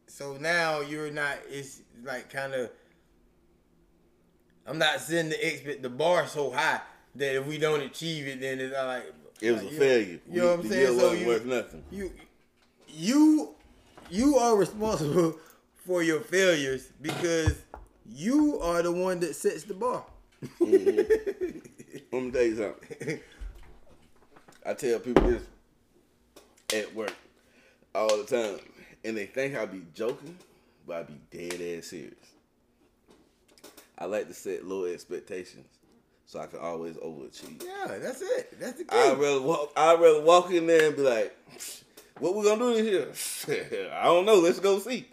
[0.06, 1.36] So now you're not.
[1.48, 2.70] It's like kind of.
[4.66, 6.80] I'm not setting the expect the bar so high
[7.16, 9.78] that if we don't achieve it, then it's not like It was like, a you-
[9.80, 10.20] failure.
[10.30, 10.86] You know what I'm saying?
[10.86, 11.84] So wasn't you, worth nothing.
[11.90, 12.12] you
[12.88, 13.54] you
[14.10, 15.38] you are responsible
[15.86, 17.54] for your failures because
[18.10, 20.04] you are the one that sets the bar.
[20.42, 20.96] Mm-hmm.
[22.12, 23.20] Let me tell you something.
[24.64, 25.42] I tell people this
[26.74, 27.14] at work
[27.94, 28.60] all the time,
[29.04, 30.36] and they think I be joking,
[30.86, 32.14] but I be dead ass serious.
[33.98, 35.66] I like to set low expectations
[36.26, 37.64] so I can always overachieve.
[37.64, 38.60] yeah, that's it.
[38.60, 38.96] That's the key.
[38.96, 39.72] I'd rather walk.
[39.76, 41.36] I'd rather walk in there and be like,
[42.18, 42.74] "What we gonna do
[43.14, 43.90] this year?
[43.94, 44.36] I don't know.
[44.38, 45.08] Let's go see."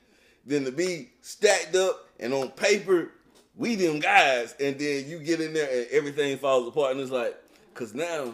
[0.45, 3.09] Than to be stacked up and on paper
[3.57, 7.11] we them guys, and then you get in there and everything falls apart, and it's
[7.11, 7.35] like,
[7.73, 8.33] cause now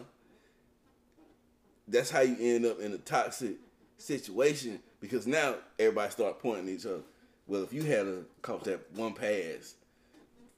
[1.87, 3.55] that's how you end up in a toxic
[3.97, 7.01] situation because now everybody start pointing at each other.
[7.47, 9.75] Well, if you had a caught that one pass,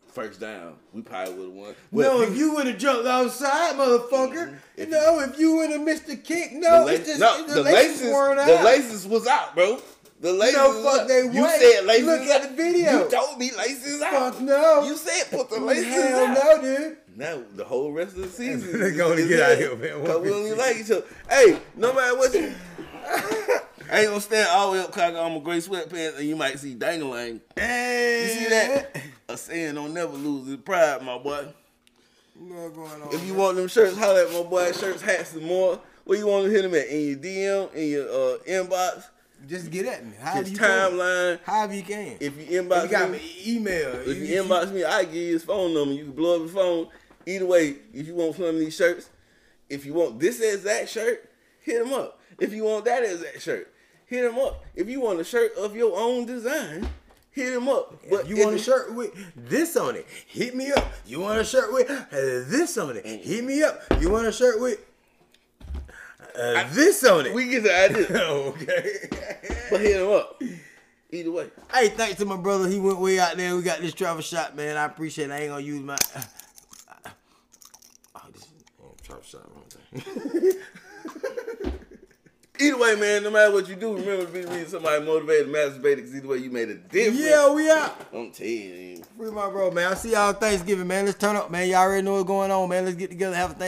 [0.07, 1.75] first down, we probably would have won.
[1.91, 4.47] Well, no, if you would have jumped outside, motherfucker.
[4.47, 4.55] Mm-hmm.
[4.77, 7.47] If no, if you would have missed the kick, the, no, la- it's just no,
[7.47, 9.81] the, the laces, laces, weren't the laces was out, bro.
[10.23, 12.05] The laces, No, fuck, they You said laces.
[12.07, 13.03] Look at the video.
[13.03, 14.33] You told me laces out.
[14.33, 14.83] Fuck no.
[14.85, 16.33] You said put the laces Hell out.
[16.33, 16.97] no, dude.
[17.17, 18.79] Now the whole rest of the season.
[18.79, 20.05] They're gonna get out here, man.
[20.05, 21.03] Cause we even like each other.
[21.29, 22.53] Hey, no matter what you.
[23.91, 26.37] I ain't gonna stand all the way up cock on my gray sweatpants and you
[26.37, 27.41] might see dangling.
[27.57, 28.95] Hey, You see that?
[29.27, 31.47] A saying don't never lose his pride, my boy.
[32.39, 33.09] Going on?
[33.13, 34.71] If you want them shirts, holler at my boy.
[34.71, 35.79] Shirts, hats, and more.
[36.05, 36.87] Where you want to hit them at?
[36.87, 39.03] In your DM, in your uh, inbox,
[39.47, 40.13] just get at me.
[40.19, 40.91] However his you can.
[40.91, 41.39] timeline.
[41.43, 42.17] However you can.
[42.19, 43.95] If you inbox you got me, email.
[44.05, 45.93] if you inbox me, I give you his phone number.
[45.93, 46.87] You can blow up your phone.
[47.25, 49.09] Either way, if you want some of these shirts,
[49.69, 51.29] if you want this as that shirt,
[51.61, 52.19] hit him up.
[52.39, 53.73] If you want that as that shirt,
[54.05, 54.63] hit him up.
[54.75, 56.89] If you want a shirt of your own design,
[57.31, 58.01] hit him up.
[58.09, 60.05] But you want a shirt with this on it?
[60.27, 60.91] Hit me up.
[61.05, 63.05] You want a shirt with this on it?
[63.05, 63.81] Hit me up.
[63.99, 64.79] You want a shirt with
[66.35, 67.33] uh, this on it?
[67.33, 69.09] We get the idea, okay.
[69.69, 70.41] but hit him up.
[71.11, 71.47] Either way.
[71.71, 72.67] Hey, thanks to my brother.
[72.67, 73.55] He went way out there.
[73.55, 74.77] We got this travel shot, man.
[74.77, 75.33] I appreciate it.
[75.33, 75.95] I ain't gonna use my.
[78.15, 78.47] Oh, this
[78.81, 79.41] oh, travel shot.
[79.53, 80.53] wrong thing.
[82.59, 85.95] Either way, man, no matter what you do, remember to be reading somebody motivated, masturbated,
[85.95, 87.19] because either way you made a difference.
[87.19, 87.99] yeah, we out.
[88.13, 89.03] I'm telling you.
[89.17, 89.89] Free my bro, man.
[89.89, 91.05] I'll see y'all Thanksgiving, man.
[91.05, 91.67] Let's turn up, man.
[91.67, 92.85] Y'all already know what's going on, man.
[92.85, 93.61] Let's get together, have a Thanksgiving.